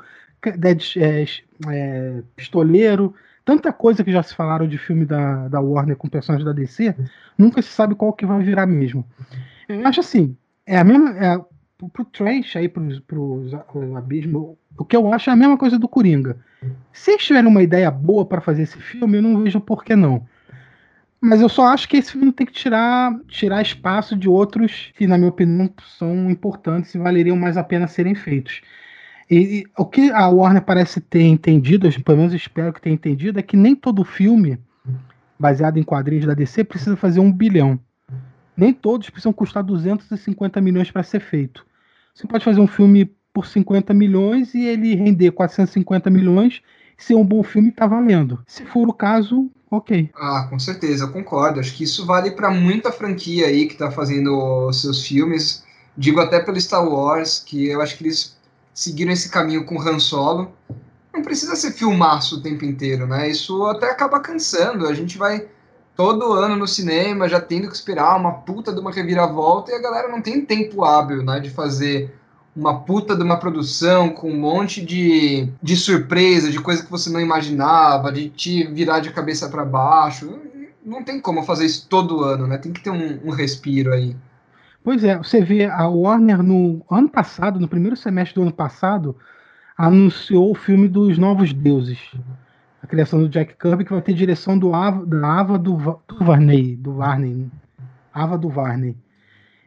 [0.57, 1.25] Dead, é,
[1.67, 6.45] é, Pistoleiro, tanta coisa que já se falaram de filme da, da Warner com personagens
[6.45, 6.95] da DC,
[7.37, 9.05] nunca se sabe qual que vai virar mesmo.
[9.67, 10.35] Eu acho assim,
[10.65, 11.09] é a mesma.
[11.17, 11.39] É,
[11.93, 15.87] pro Trash aí, pro, pro Abismo, o que eu acho é a mesma coisa do
[15.87, 16.37] Coringa.
[16.91, 19.95] Se eles tiverem uma ideia boa para fazer esse filme, eu não vejo por que
[19.95, 20.25] não.
[21.19, 25.07] Mas eu só acho que esse filme tem que tirar, tirar espaço de outros que,
[25.07, 28.61] na minha opinião, são importantes e valeriam mais a pena serem feitos.
[29.29, 33.39] E, e, o que a Warner parece ter entendido, pelo menos espero que tenha entendido,
[33.39, 34.59] é que nem todo filme
[35.37, 37.79] baseado em quadrinhos da DC precisa fazer um bilhão.
[38.55, 41.65] Nem todos precisam custar 250 milhões para ser feito.
[42.15, 46.61] Você pode fazer um filme por 50 milhões e ele render 450 milhões,
[46.97, 48.41] ser um bom filme, tá valendo.
[48.47, 50.09] Se for o caso, ok.
[50.15, 51.59] Ah, com certeza, eu concordo.
[51.59, 55.63] Acho que isso vale para muita franquia aí que tá fazendo seus filmes.
[55.95, 58.36] Digo até pelo Star Wars, que eu acho que eles
[58.77, 60.53] seguiram esse caminho com Han Solo.
[61.11, 63.27] Não precisa ser filmaço o tempo inteiro, né?
[63.27, 64.87] Isso até acaba cansando.
[64.87, 65.47] A gente vai
[65.95, 69.81] todo ano no cinema já tendo que esperar uma puta de uma reviravolta e a
[69.81, 72.13] galera não tem tempo hábil, né, de fazer
[72.55, 77.09] uma puta de uma produção com um monte de, de surpresa, de coisa que você
[77.09, 80.39] não imaginava, de te virar de cabeça para baixo.
[80.85, 82.59] Não tem como fazer isso todo ano, né?
[82.59, 84.15] Tem que ter um, um respiro aí.
[84.83, 89.15] Pois é, você vê a Warner no ano passado, no primeiro semestre do ano passado,
[89.77, 91.99] anunciou o filme dos Novos Deuses
[92.81, 95.73] a criação do Jack Kirby, que vai ter direção do Ava, da Ava do,
[96.07, 97.47] do Varney, do Varney, né?
[98.13, 98.95] Ava do Varney.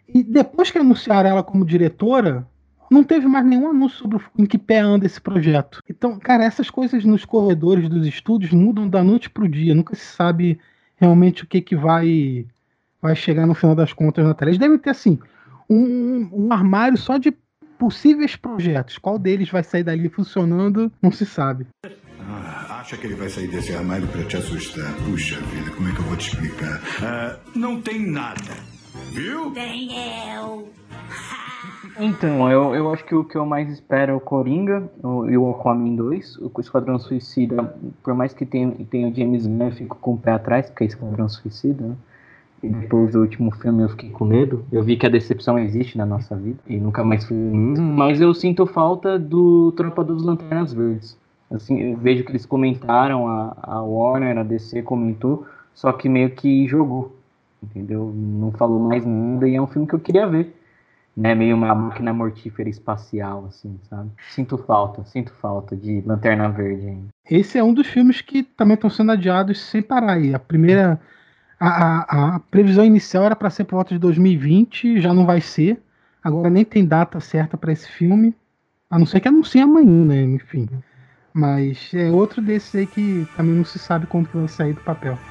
[0.09, 2.47] E depois que anunciaram ela como diretora,
[2.91, 5.83] não teve mais nenhum anúncio sobre em que pé anda esse projeto.
[5.89, 9.75] Então, cara, essas coisas nos corredores dos estúdios mudam da noite pro dia.
[9.75, 10.59] Nunca se sabe
[10.97, 12.47] realmente o que, que vai,
[13.01, 14.51] vai chegar no final das contas na tela.
[14.51, 15.19] Eles devem ter, assim,
[15.69, 17.33] um, um armário só de
[17.79, 18.99] possíveis projetos.
[18.99, 21.67] Qual deles vai sair dali funcionando, não se sabe.
[22.21, 24.93] Ah, acha que ele vai sair desse armário para te assustar?
[25.05, 26.81] Puxa vida, como é que eu vou te explicar?
[27.03, 28.53] Ah, não tem nada.
[29.13, 29.51] Viu?
[29.53, 29.91] Tem
[30.35, 30.69] eu.
[31.99, 34.91] Então, eu, eu acho que o que eu mais espero é o Coringa
[35.29, 36.39] e o Aquaman 2.
[36.39, 40.19] O Esquadrão Suicida, por mais que tenha, tenha o James Gunn, eu fico com o
[40.19, 41.97] pé atrás, porque é Esquadrão Suicida, né?
[42.63, 44.65] E depois do último filme eu fiquei com medo.
[44.71, 47.85] Eu vi que a decepção existe na nossa vida e nunca mais fui mesmo.
[47.85, 51.19] Mas eu sinto falta do Tropa dos Lanternas Verdes.
[51.51, 56.31] Assim, eu vejo que eles comentaram, a, a Warner, a DC comentou, só que meio
[56.31, 57.17] que jogou,
[57.63, 58.13] entendeu?
[58.15, 60.57] Não falou mais nada e é um filme que eu queria ver.
[61.17, 64.09] Né, meio uma máquina mortífera espacial, assim, sabe?
[64.31, 67.09] Sinto falta, sinto falta de Lanterna Verde ainda.
[67.29, 70.13] Esse é um dos filmes que também estão sendo adiados sem parar.
[70.13, 70.33] aí.
[70.33, 71.01] a primeira.
[71.61, 75.41] A, a, a previsão inicial era para ser por volta de 2020, já não vai
[75.41, 75.83] ser.
[76.25, 78.35] Agora nem tem data certa para esse filme.
[78.91, 80.23] A não ser que anuncie amanhã, né?
[80.23, 80.69] Enfim.
[81.33, 84.81] Mas é outro desses aí que também não se sabe quando que vai sair do
[84.81, 85.23] papel.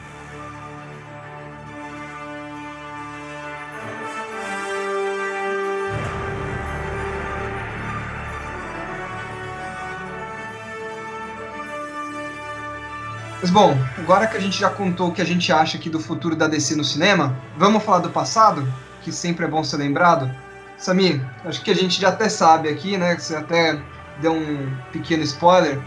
[13.41, 15.99] Mas bom, agora que a gente já contou o que a gente acha aqui do
[15.99, 18.67] futuro da DC no cinema, vamos falar do passado,
[19.01, 20.29] que sempre é bom ser lembrado.
[20.77, 23.17] Samir, acho que a gente já até sabe aqui, né?
[23.17, 23.79] Você até
[24.21, 25.79] deu um pequeno spoiler,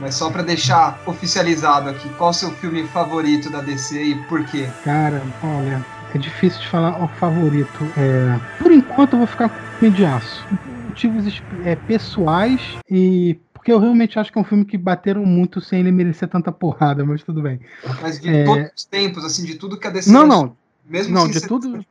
[0.00, 4.44] mas só para deixar oficializado aqui, qual o seu filme favorito da DC e por
[4.44, 4.68] quê?
[4.84, 5.84] Cara, olha,
[6.14, 7.84] é difícil de falar o favorito.
[7.96, 10.44] É, por enquanto eu vou ficar com o.
[10.88, 15.60] Motivos é, pessoais e porque eu realmente acho que é um filme que bateram muito
[15.60, 17.60] sem ele merecer tanta porrada, mas tudo bem.
[18.00, 18.44] Mas de é...
[18.44, 20.56] todos os tempos, assim, de tudo que a DC Não, não.
[20.82, 21.84] Mesmo não, de tudo.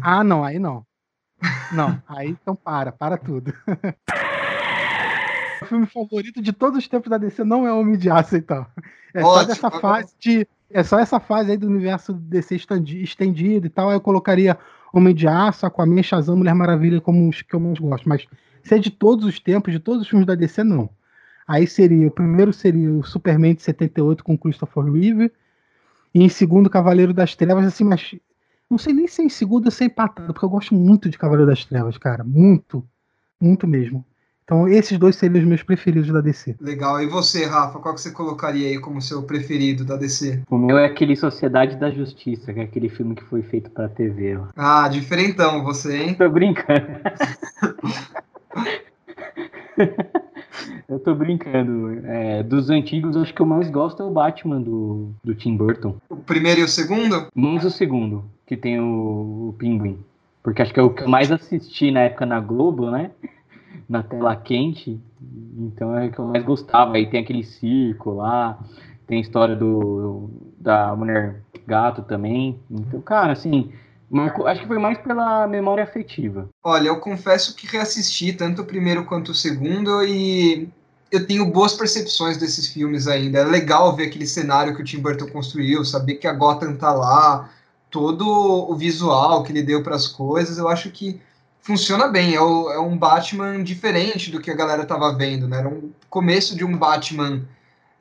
[0.00, 0.86] Ah, não, aí não.
[1.72, 3.52] Não, aí então para, para tudo.
[5.60, 8.64] o filme favorito de todos os tempos da DC não é Homem de Aço, então.
[9.12, 9.40] É Ótimo.
[9.40, 10.46] só dessa fase de.
[10.70, 13.88] É só essa fase aí do universo DC estendido e tal.
[13.88, 14.56] Aí eu colocaria
[14.92, 18.08] Homem de Aço, Aquaman, Shazam, Mulher Maravilha como os que eu mais gosto.
[18.08, 18.24] Mas
[18.62, 20.88] se é de todos os tempos, de todos os filmes da DC, não.
[21.48, 25.32] Aí seria, o primeiro seria o Superman de 78 com Christopher Reeve.
[26.14, 28.14] E em segundo, Cavaleiro das Trevas, assim, mas.
[28.70, 31.08] Não sei nem se é em segundo ou se é empatado, porque eu gosto muito
[31.08, 32.22] de Cavaleiro das Trevas, cara.
[32.22, 32.84] Muito.
[33.40, 34.04] Muito mesmo.
[34.44, 36.56] Então, esses dois seriam os meus preferidos da DC.
[36.60, 37.00] Legal.
[37.02, 40.42] E você, Rafa, qual que você colocaria aí como seu preferido da DC?
[40.50, 43.88] O meu é aquele Sociedade da Justiça, que é aquele filme que foi feito pra
[43.88, 44.36] TV.
[44.36, 44.48] Ó.
[44.54, 46.14] Ah, diferentão você, hein?
[46.14, 46.86] Tô brincando.
[50.88, 52.00] Eu tô brincando.
[52.04, 55.96] É, dos antigos, acho que eu mais gosto é o Batman do, do Tim Burton.
[56.08, 57.28] O primeiro e o segundo?
[57.34, 59.98] Menos o segundo, que tem o, o Pinguim.
[60.42, 63.10] Porque acho que é o que eu mais assisti na época na Globo, né?
[63.88, 65.00] na tela quente,
[65.56, 66.96] então é o que eu mais gostava.
[66.96, 68.58] Aí tem aquele circo lá,
[69.06, 70.28] tem a história do
[70.58, 72.58] da mulher gato também.
[72.70, 73.72] Então, cara, assim,
[74.10, 76.48] marcou, acho que foi mais pela memória afetiva.
[76.64, 80.68] Olha, eu confesso que reassisti tanto o primeiro quanto o segundo e
[81.10, 83.40] eu tenho boas percepções desses filmes ainda.
[83.40, 86.92] É legal ver aquele cenário que o Tim Burton construiu, saber que a Gotham tá
[86.92, 87.50] lá,
[87.90, 90.58] todo o visual que ele deu para as coisas.
[90.58, 91.20] Eu acho que
[91.60, 92.34] funciona bem.
[92.34, 95.58] É, o, é, um Batman diferente do que a galera tava vendo, né?
[95.58, 97.42] Era um começo de um Batman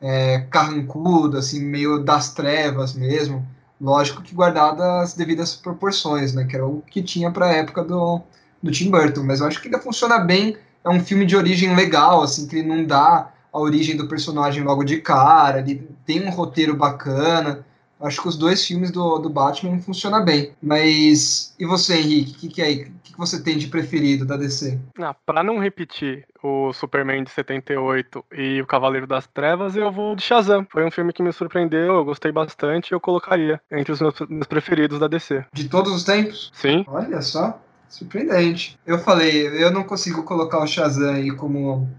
[0.01, 3.45] é, carrancudo, assim, meio das trevas mesmo.
[3.79, 6.45] Lógico que guardado as devidas proporções, né?
[6.45, 8.21] Que era o que tinha para a época do,
[8.61, 9.23] do Tim Burton.
[9.23, 10.57] Mas eu acho que ainda funciona bem
[10.87, 14.63] é um filme de origem legal, assim, que ele não dá a origem do personagem
[14.63, 17.65] logo de cara, ele tem um roteiro bacana.
[17.99, 20.51] Acho que os dois filmes do, do Batman funcionam bem.
[20.61, 22.31] Mas e você, Henrique?
[22.31, 24.79] O que, que, é, que, que você tem de preferido da DC?
[24.99, 30.15] Ah, pra não repetir o Superman de 78 e o Cavaleiro das Trevas, eu vou
[30.15, 30.65] de Shazam.
[30.69, 34.13] Foi um filme que me surpreendeu, eu gostei bastante e eu colocaria entre os meus,
[34.29, 35.43] meus preferidos da DC.
[35.51, 36.51] De todos os tempos?
[36.53, 36.85] Sim.
[36.87, 37.59] Olha só,
[37.89, 38.79] surpreendente.
[38.85, 41.89] Eu falei, eu não consigo colocar o Shazam aí como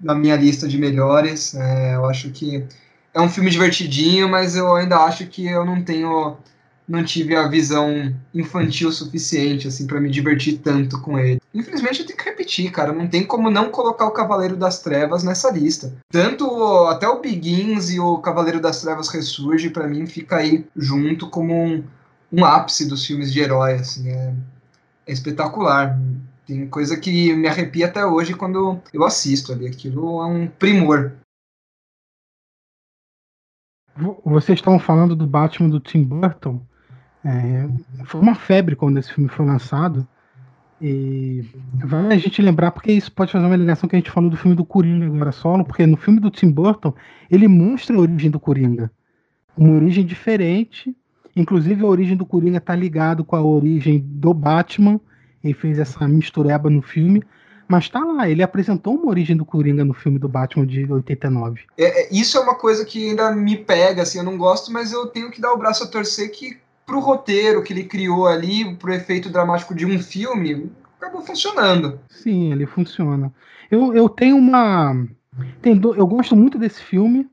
[0.00, 1.54] na minha lista de melhores.
[1.54, 2.64] É, eu acho que
[3.12, 6.36] é um filme divertidinho, mas eu ainda acho que eu não tenho
[6.86, 11.40] não tive a visão infantil suficiente assim para me divertir tanto com ele.
[11.52, 15.24] Infelizmente eu tenho que repetir, cara, não tem como não colocar o Cavaleiro das Trevas
[15.24, 15.94] nessa lista.
[16.10, 16.46] Tanto
[16.86, 21.54] até o Begins e o Cavaleiro das Trevas Ressurge para mim fica aí junto como
[21.54, 21.82] um,
[22.30, 24.34] um ápice dos filmes de herói, assim, é,
[25.06, 25.98] é espetacular.
[26.46, 29.66] Tem coisa que me arrepia até hoje quando eu assisto ali.
[29.66, 31.12] Aquilo é um primor.
[34.24, 36.60] Vocês estavam falando do Batman do Tim Burton.
[37.24, 37.68] É,
[38.04, 40.06] foi uma febre quando esse filme foi lançado.
[40.80, 44.28] E vale a gente lembrar, porque isso pode fazer uma ligação que a gente falou
[44.28, 46.92] do filme do Coringa agora solo, porque no filme do Tim Burton
[47.30, 48.90] ele mostra a origem do Coringa.
[49.56, 50.94] Uma origem diferente.
[51.34, 55.00] Inclusive a origem do Coringa está ligado com a origem do Batman
[55.44, 57.22] ele fez essa mistureba no filme.
[57.66, 61.62] Mas tá lá, ele apresentou uma origem do Coringa no filme do Batman de 89.
[61.78, 64.92] É, é, isso é uma coisa que ainda me pega, assim, eu não gosto, mas
[64.92, 68.74] eu tenho que dar o braço a torcer que pro roteiro que ele criou ali,
[68.76, 70.70] pro efeito dramático de um filme,
[71.00, 71.98] acabou funcionando.
[72.08, 73.32] Sim, ele funciona.
[73.70, 75.06] Eu, eu tenho uma.
[75.60, 77.28] Tem do, eu gosto muito desse filme,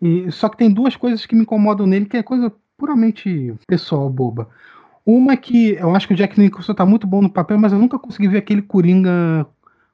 [0.00, 4.10] e, só que tem duas coisas que me incomodam nele, que é coisa puramente pessoal,
[4.10, 4.48] boba.
[5.04, 7.72] Uma é que eu acho que o Jack Nicholson tá muito bom no papel, mas
[7.72, 9.46] eu nunca consegui ver aquele Coringa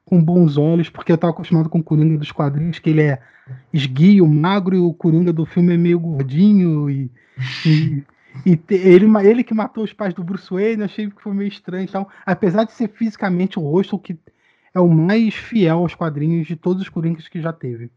[0.03, 3.19] com bons olhos, porque eu tava acostumado com o Coringa dos quadrinhos, que ele é
[3.71, 7.11] esguio, magro, e o Coringa do filme é meio gordinho, e,
[7.65, 8.03] e,
[8.45, 11.47] e ele, ele que matou os pais do Bruce Wayne, eu achei que foi meio
[11.47, 11.83] estranho.
[11.83, 14.17] Então, apesar de ser fisicamente o rosto que
[14.73, 17.91] é o mais fiel aos quadrinhos de todos os Coringas que já teve.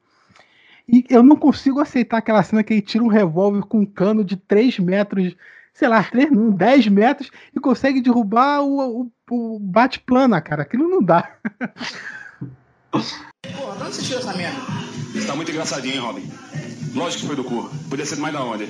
[0.89, 4.24] E eu não consigo aceitar aquela cena que ele tira um revólver com um cano
[4.24, 5.34] de 3 metros
[5.76, 10.62] sei lá, 3, 10 metros e consegue derrubar o, o, o bate-plana, cara.
[10.62, 11.37] Aquilo não dá.
[12.91, 14.59] Pô, de onde você tirou essa merda?
[15.26, 16.30] Tá muito engraçadinho, hein, Robin?
[16.95, 17.68] Lógico que foi do cu.
[17.91, 18.64] Podia ser mais da onde?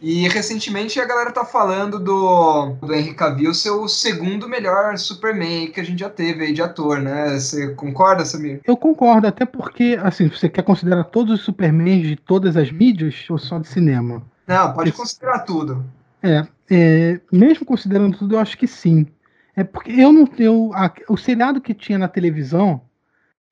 [0.00, 5.70] E recentemente a galera tá falando do, do Henry Cavill ser o segundo melhor Superman
[5.70, 7.38] que a gente já teve aí de ator, né?
[7.38, 8.60] Você concorda, Samir?
[8.64, 13.24] Eu concordo, até porque, assim, você quer considerar todos os Supermans de todas as mídias
[13.28, 14.22] ou só de cinema?
[14.46, 15.84] Não, pode considerar tudo.
[16.22, 19.06] É, é, mesmo considerando tudo, eu acho que sim.
[19.54, 20.70] É porque eu não tenho.
[21.08, 22.80] O seriado que tinha na televisão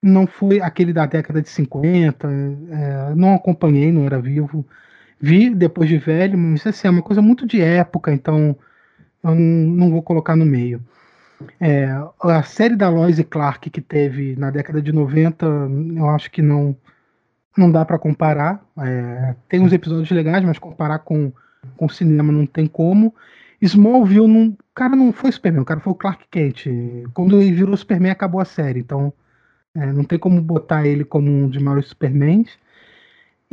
[0.02, 2.28] não foi aquele da década de 50.
[2.28, 4.66] É, não acompanhei, não era vivo.
[5.24, 8.54] Vi depois de velho, mas assim, é uma coisa muito de época, então
[9.22, 10.82] eu não, vou colocar no meio.
[11.58, 11.86] É,
[12.20, 15.46] a série da Lois e Clark que teve na década de 90,
[15.96, 16.76] eu acho que não
[17.56, 18.62] não dá para comparar.
[18.78, 21.32] É, tem uns episódios legais, mas comparar com,
[21.76, 23.14] com cinema não tem como.
[23.62, 26.66] Smallville, não, o cara não foi Superman, o cara foi o Clark Kent.
[27.14, 28.80] Quando ele virou Superman, acabou a série.
[28.80, 29.10] Então,
[29.74, 32.58] é, não tem como botar ele como um dos maiores Supermans.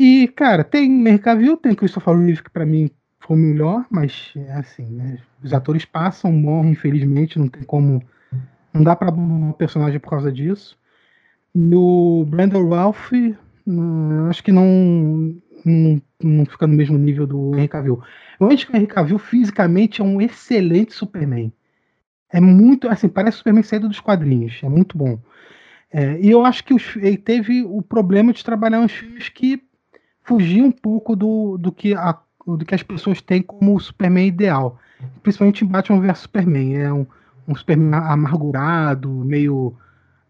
[0.03, 2.89] E, cara, tem Henry Cavill, tem Christopher Reeve, que pra mim
[3.19, 8.01] foi o melhor, mas, é assim, né, os atores passam, morrem, infelizmente, não tem como...
[8.73, 10.77] Não dá pra um personagem por causa disso.
[11.53, 13.11] No Brandon Ralph,
[13.65, 14.65] Hum, acho que não,
[15.63, 18.01] não, não, fica no mesmo nível do Henry Cavill.
[18.39, 21.53] Eu acho que o Henry Cavill fisicamente é um excelente Superman.
[22.31, 24.59] É muito, assim, parece Superman saído dos quadrinhos.
[24.63, 25.19] É muito bom.
[25.91, 29.61] É, e eu acho que os, ele teve o problema de trabalhar uns filmes que
[30.23, 34.77] fugiam um pouco do, do, que a, do que as pessoas têm como Superman ideal.
[35.23, 36.77] Principalmente em Batman vs Superman.
[36.77, 37.05] É um,
[37.47, 39.75] um Superman amargurado, meio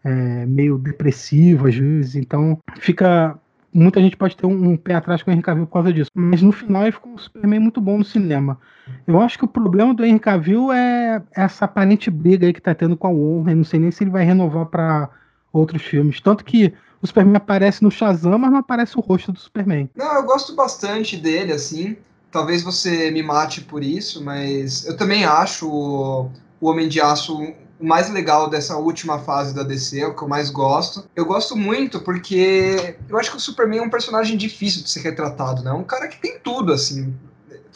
[0.04, 3.38] é, meio depressivo às vezes, então fica.
[3.74, 6.10] Muita gente pode ter um, um, pé atrás com o Henry Cavill por causa disso.
[6.14, 8.58] Mas no final ele ficou um Superman muito bom no cinema.
[9.06, 12.74] Eu acho que o problema do Henry Cavill é essa aparente briga aí que tá
[12.74, 13.56] tendo com a Warner.
[13.56, 15.08] Não sei nem se ele vai renovar para
[15.50, 16.20] outros filmes.
[16.20, 19.90] Tanto que o Superman aparece no Shazam, mas não aparece o rosto do Superman.
[19.94, 21.96] Não, eu gosto bastante dele, assim.
[22.30, 26.30] Talvez você me mate por isso, mas eu também acho o
[26.60, 27.36] Homem de Aço
[27.82, 31.04] o mais legal dessa última fase da DC, é o que eu mais gosto.
[31.16, 35.00] Eu gosto muito porque eu acho que o Superman é um personagem difícil de ser
[35.00, 35.70] retratado, né?
[35.70, 37.12] É um cara que tem tudo, assim.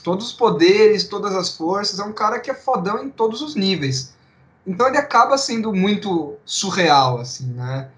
[0.05, 1.99] Todos os poderes, todas as forças.
[1.99, 4.15] É um cara que é fodão em todos os níveis.
[4.65, 7.89] Então ele acaba sendo muito surreal, assim, né?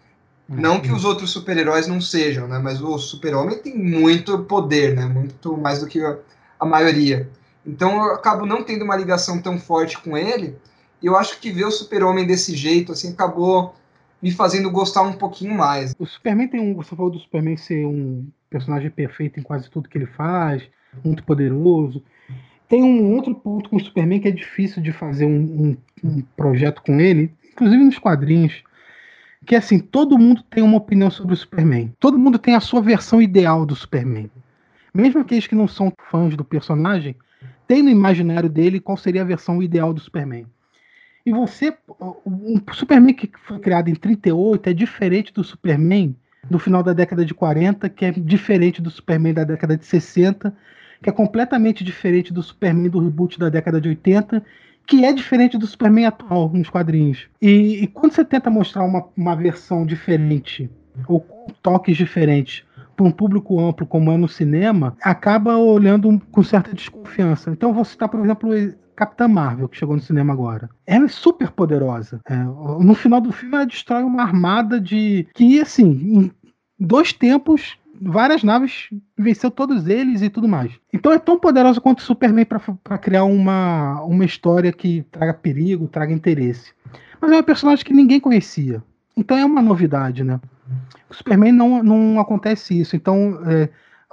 [0.48, 2.58] Não que os outros super-heróis não sejam, né?
[2.58, 5.04] Mas o super-homem tem muito poder, né?
[5.04, 6.00] Muito mais do que
[6.58, 7.28] a, maioria.
[7.66, 10.56] Então eu acabo não tendo uma ligação tão forte com ele.
[11.02, 13.74] E eu acho que ver o super-homem desse jeito, assim, acabou
[14.22, 15.94] me fazendo gostar um pouquinho mais.
[15.98, 16.74] O Superman tem um.
[16.74, 20.62] Você falou do Superman ser um personagem perfeito em quase tudo que ele faz,
[21.04, 22.02] muito poderoso.
[22.68, 26.22] Tem um outro ponto com o Superman que é difícil de fazer um, um, um
[26.36, 28.62] projeto com ele, inclusive nos quadrinhos,
[29.48, 31.90] que assim, todo mundo tem uma opinião sobre o Superman.
[31.98, 34.30] Todo mundo tem a sua versão ideal do Superman.
[34.92, 37.16] Mesmo aqueles que não são fãs do personagem,
[37.66, 40.44] tem no imaginário dele qual seria a versão ideal do Superman.
[41.24, 46.14] E você, o Superman que foi criado em 38 é diferente do Superman
[46.50, 50.54] do final da década de 40, que é diferente do Superman da década de 60,
[51.02, 54.44] que é completamente diferente do Superman do reboot da década de 80,
[54.88, 57.28] que é diferente do Superman atual nos quadrinhos.
[57.42, 60.68] E, e quando você tenta mostrar uma, uma versão diferente,
[61.06, 62.64] ou com toques diferentes,
[62.96, 67.50] para um público amplo como é no cinema, acaba olhando com certa desconfiança.
[67.50, 68.50] Então, vou citar, por exemplo,
[68.96, 70.68] Capitã Marvel, que chegou no cinema agora.
[70.84, 72.20] Ela é super poderosa.
[72.28, 75.28] É, no final do filme, ela destrói uma armada de.
[75.34, 76.32] que, assim, em
[76.80, 80.72] dois tempos várias naves, venceu todos eles e tudo mais.
[80.92, 85.88] Então é tão poderosa quanto o Superman para criar uma, uma história que traga perigo,
[85.88, 86.72] traga interesse.
[87.20, 88.82] Mas é um personagem que ninguém conhecia.
[89.16, 90.40] Então é uma novidade, né?
[91.10, 92.94] O Superman não, não acontece isso.
[92.94, 93.68] Então, é,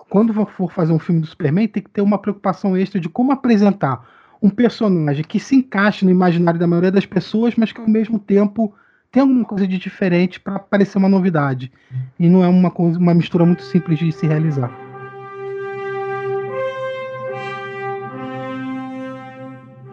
[0.10, 3.32] quando for fazer um filme do Superman, tem que ter uma preocupação extra de como
[3.32, 4.08] apresentar
[4.42, 8.20] um personagem que se encaixe no imaginário da maioria das pessoas, mas que ao mesmo
[8.20, 8.74] tempo
[9.16, 11.72] tem alguma coisa de diferente para parecer uma novidade.
[12.20, 14.70] E não é uma, coisa, uma mistura muito simples de se realizar.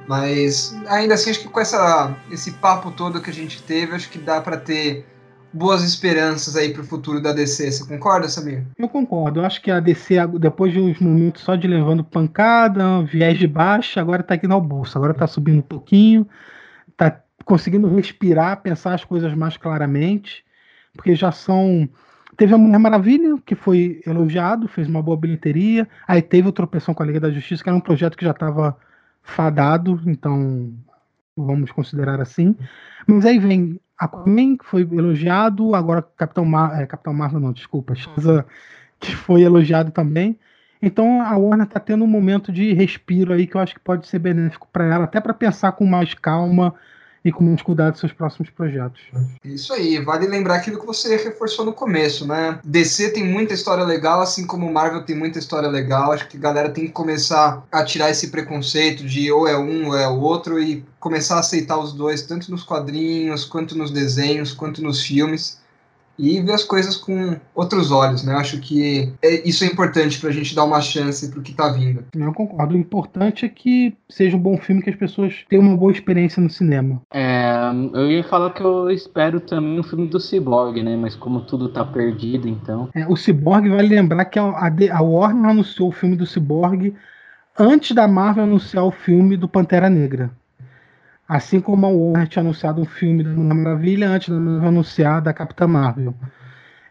[0.08, 4.10] Mas ainda assim, acho que com essa, esse papo todo que a gente teve, acho
[4.10, 5.06] que dá para ter
[5.52, 7.70] boas esperanças aí para o futuro da DC.
[7.70, 8.64] Você concorda, Samir?
[8.76, 9.38] Eu concordo.
[9.38, 13.46] Eu acho que a DC, depois de uns momentos só de levando pancada, viés de
[13.46, 14.98] baixa, agora está aqui no bolso.
[14.98, 16.26] Agora está subindo um pouquinho,
[17.44, 20.44] conseguindo respirar, pensar as coisas mais claramente,
[20.94, 21.88] porque já são.
[22.36, 25.86] Teve a Mulher Maravilha, que foi elogiado, fez uma boa bilheteria.
[26.08, 28.30] Aí teve o Tropeção com a Liga da Justiça, que era um projeto que já
[28.30, 28.76] estava
[29.22, 30.72] fadado, então
[31.36, 32.56] vamos considerar assim.
[33.06, 37.94] Mas aí vem Aquaman, que foi elogiado, agora Capitão, Mar é, Capitão Marvel, não, desculpa,
[37.94, 38.44] Shazam,
[38.98, 40.38] que foi elogiado também.
[40.80, 44.08] Então a Warner está tendo um momento de respiro aí que eu acho que pode
[44.08, 46.74] ser benéfico para ela, até para pensar com mais calma
[47.24, 49.00] e com menos cuidado seus próximos projetos.
[49.44, 52.58] Isso aí, vale lembrar aquilo que você reforçou no começo, né?
[52.64, 56.12] DC tem muita história legal, assim como Marvel tem muita história legal.
[56.12, 59.88] Acho que a galera tem que começar a tirar esse preconceito de ou é um
[59.88, 63.90] ou é o outro e começar a aceitar os dois, tanto nos quadrinhos, quanto nos
[63.90, 65.61] desenhos, quanto nos filmes
[66.18, 68.32] e ver as coisas com outros olhos, né?
[68.32, 71.42] Eu acho que é, isso é importante para a gente dar uma chance para o
[71.42, 72.04] que está vindo.
[72.14, 72.74] Eu concordo.
[72.74, 76.42] O importante é que seja um bom filme, que as pessoas tenham uma boa experiência
[76.42, 77.00] no cinema.
[77.12, 80.96] É, eu ia falar que eu espero também um filme do Cyborg, né?
[80.96, 82.88] Mas como tudo tá perdido, então.
[82.94, 86.94] É, o Cyborg, vale lembrar que a, a Warner anunciou o filme do Cyborg
[87.58, 90.30] antes da Marvel anunciar o filme do Pantera Negra.
[91.32, 95.32] Assim como a Warner tinha anunciado um filme da Mulher Maravilha antes de anunciar da
[95.32, 96.14] Capitã Marvel.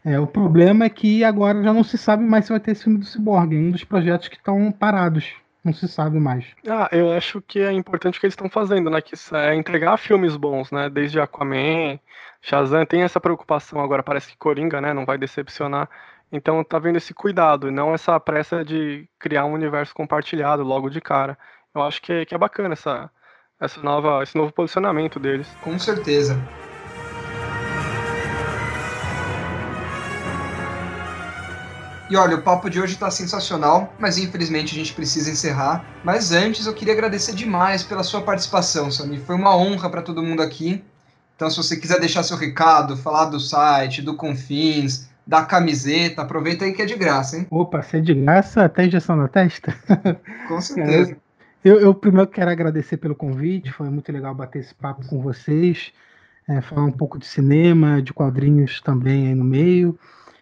[0.04, 2.84] É, o problema é que agora já não se sabe mais se vai ter esse
[2.84, 5.32] filme do Cyborg, é um dos projetos que estão parados.
[5.64, 6.44] Não se sabe mais.
[6.68, 9.00] Ah, eu acho que é importante o que eles estão fazendo, né?
[9.00, 10.90] Que é entregar filmes bons, né?
[10.90, 12.00] Desde Aquaman,
[12.42, 14.92] Shazam, tem essa preocupação agora, parece que Coringa, né?
[14.92, 15.88] Não vai decepcionar.
[16.32, 20.90] Então tá vendo esse cuidado, e não essa pressa de criar um universo compartilhado logo
[20.90, 21.38] de cara.
[21.76, 23.12] Eu acho que é, que é bacana essa,
[23.62, 25.48] essa nova, esse novo posicionamento deles.
[25.62, 26.38] Com certeza.
[32.10, 35.86] E olha, o papo de hoje está sensacional, mas infelizmente a gente precisa encerrar.
[36.04, 39.18] Mas antes eu queria agradecer demais pela sua participação, Sami.
[39.20, 40.84] Foi uma honra para todo mundo aqui.
[41.38, 46.66] Então, se você quiser deixar seu recado, falar do site, do Confins, da camiseta, aproveita
[46.66, 47.48] aí que é de graça, hein?
[47.50, 49.74] Opa, se é de graça, até injeção na testa?
[50.50, 51.14] Com certeza.
[51.14, 51.16] É.
[51.64, 55.94] Eu, eu, primeiro quero agradecer pelo convite, foi muito legal bater esse papo com vocês,
[56.50, 59.96] é, falar um pouco de cinema, de quadrinhos também aí no meio.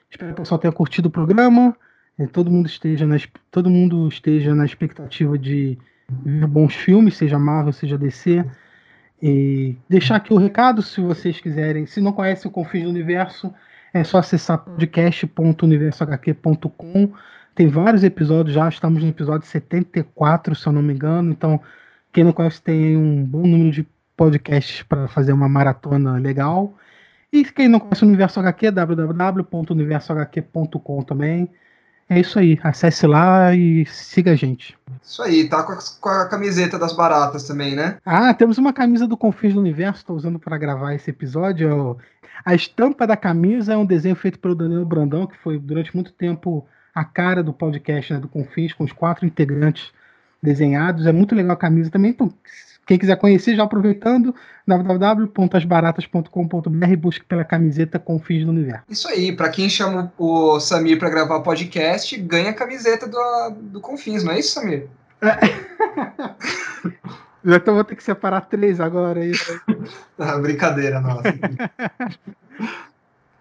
[0.09, 1.76] Espero que o pessoal tenha curtido o programa,
[2.17, 3.17] é, todo, mundo esteja na,
[3.51, 5.78] todo mundo esteja na expectativa de
[6.09, 8.45] ver bons filmes, seja Marvel, seja DC.
[9.22, 13.53] E deixar aqui o recado, se vocês quiserem, se não conhecem o Confins do Universo,
[13.93, 17.11] é só acessar podcast.universohq.com
[17.56, 21.32] tem vários episódios já, estamos no episódio 74, se eu não me engano.
[21.32, 21.60] Então,
[22.12, 26.76] quem não conhece tem um bom número de podcasts para fazer uma maratona legal.
[27.32, 31.47] E quem não conhece o Universo HQ, www.universohq.com também.
[32.10, 34.76] É isso aí, acesse lá e siga a gente.
[35.04, 38.00] Isso aí, tá com a, com a camiseta das baratas também, né?
[38.04, 42.00] Ah, temos uma camisa do Confins do Universo, estou usando para gravar esse episódio.
[42.43, 46.12] A estampa da camisa é um desenho feito pelo Danilo Brandão, que foi durante muito
[46.12, 46.68] tempo
[47.00, 49.91] a cara do podcast né, do Confins, com os quatro integrantes
[50.41, 51.06] desenhados.
[51.06, 52.12] É muito legal a camisa também.
[52.12, 52.34] Então,
[52.86, 54.34] quem quiser conhecer, já aproveitando,
[54.66, 58.86] www.asbaratas.com.br busque pela camiseta Confins do Universo.
[58.89, 63.52] Isso aí, para quem chama o Samir para gravar o podcast, ganha a camiseta do,
[63.62, 64.88] do Confins, não é isso, Samir?
[67.45, 69.22] Então vou ter que separar três agora.
[69.22, 69.32] Aí.
[70.20, 71.24] ah, brincadeira, nossa.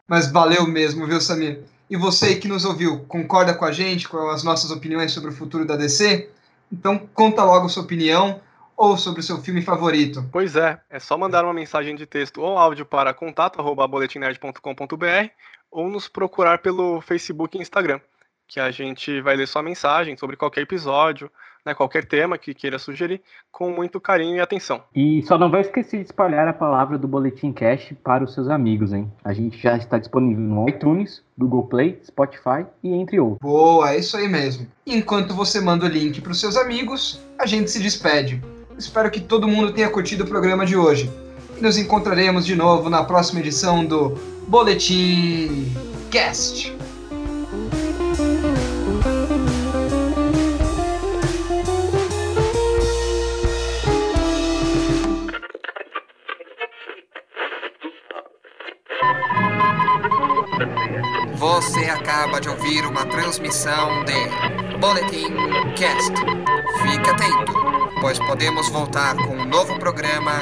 [0.07, 1.61] Mas valeu mesmo, viu, Samir?
[1.91, 5.32] E você que nos ouviu, concorda com a gente, com as nossas opiniões sobre o
[5.32, 6.30] futuro da DC?
[6.70, 8.41] Então conta logo sua opinião
[8.76, 10.24] ou sobre o seu filme favorito.
[10.30, 15.30] Pois é, é só mandar uma mensagem de texto ou áudio para contato@boletimnerd.com.br
[15.70, 18.01] ou nos procurar pelo Facebook e Instagram,
[18.47, 21.30] que a gente vai ler sua mensagem sobre qualquer episódio,
[21.65, 24.83] né, qualquer tema que queira sugerir, com muito carinho e atenção.
[24.95, 28.49] E só não vai esquecer de espalhar a palavra do Boletim Cast para os seus
[28.49, 29.11] amigos, hein?
[29.25, 33.39] A gente já está disponível no iTunes, Google Play, Spotify e entre outros.
[33.41, 34.67] Boa, é isso aí mesmo.
[34.87, 38.43] Enquanto você manda o link para os seus amigos, a gente se despede.
[38.79, 41.11] Espero que todo mundo tenha curtido o programa de hoje.
[41.57, 44.11] E nos encontraremos de novo na próxima edição do
[44.47, 45.67] Boletim
[46.11, 46.78] Cast.
[61.89, 65.34] Acaba de ouvir uma transmissão de Boletim
[65.74, 66.12] Cast.
[66.82, 67.53] Fique atento,
[68.01, 70.32] pois podemos voltar com um novo programa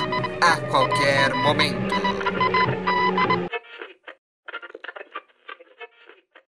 [0.41, 2.16] a qualquer momento.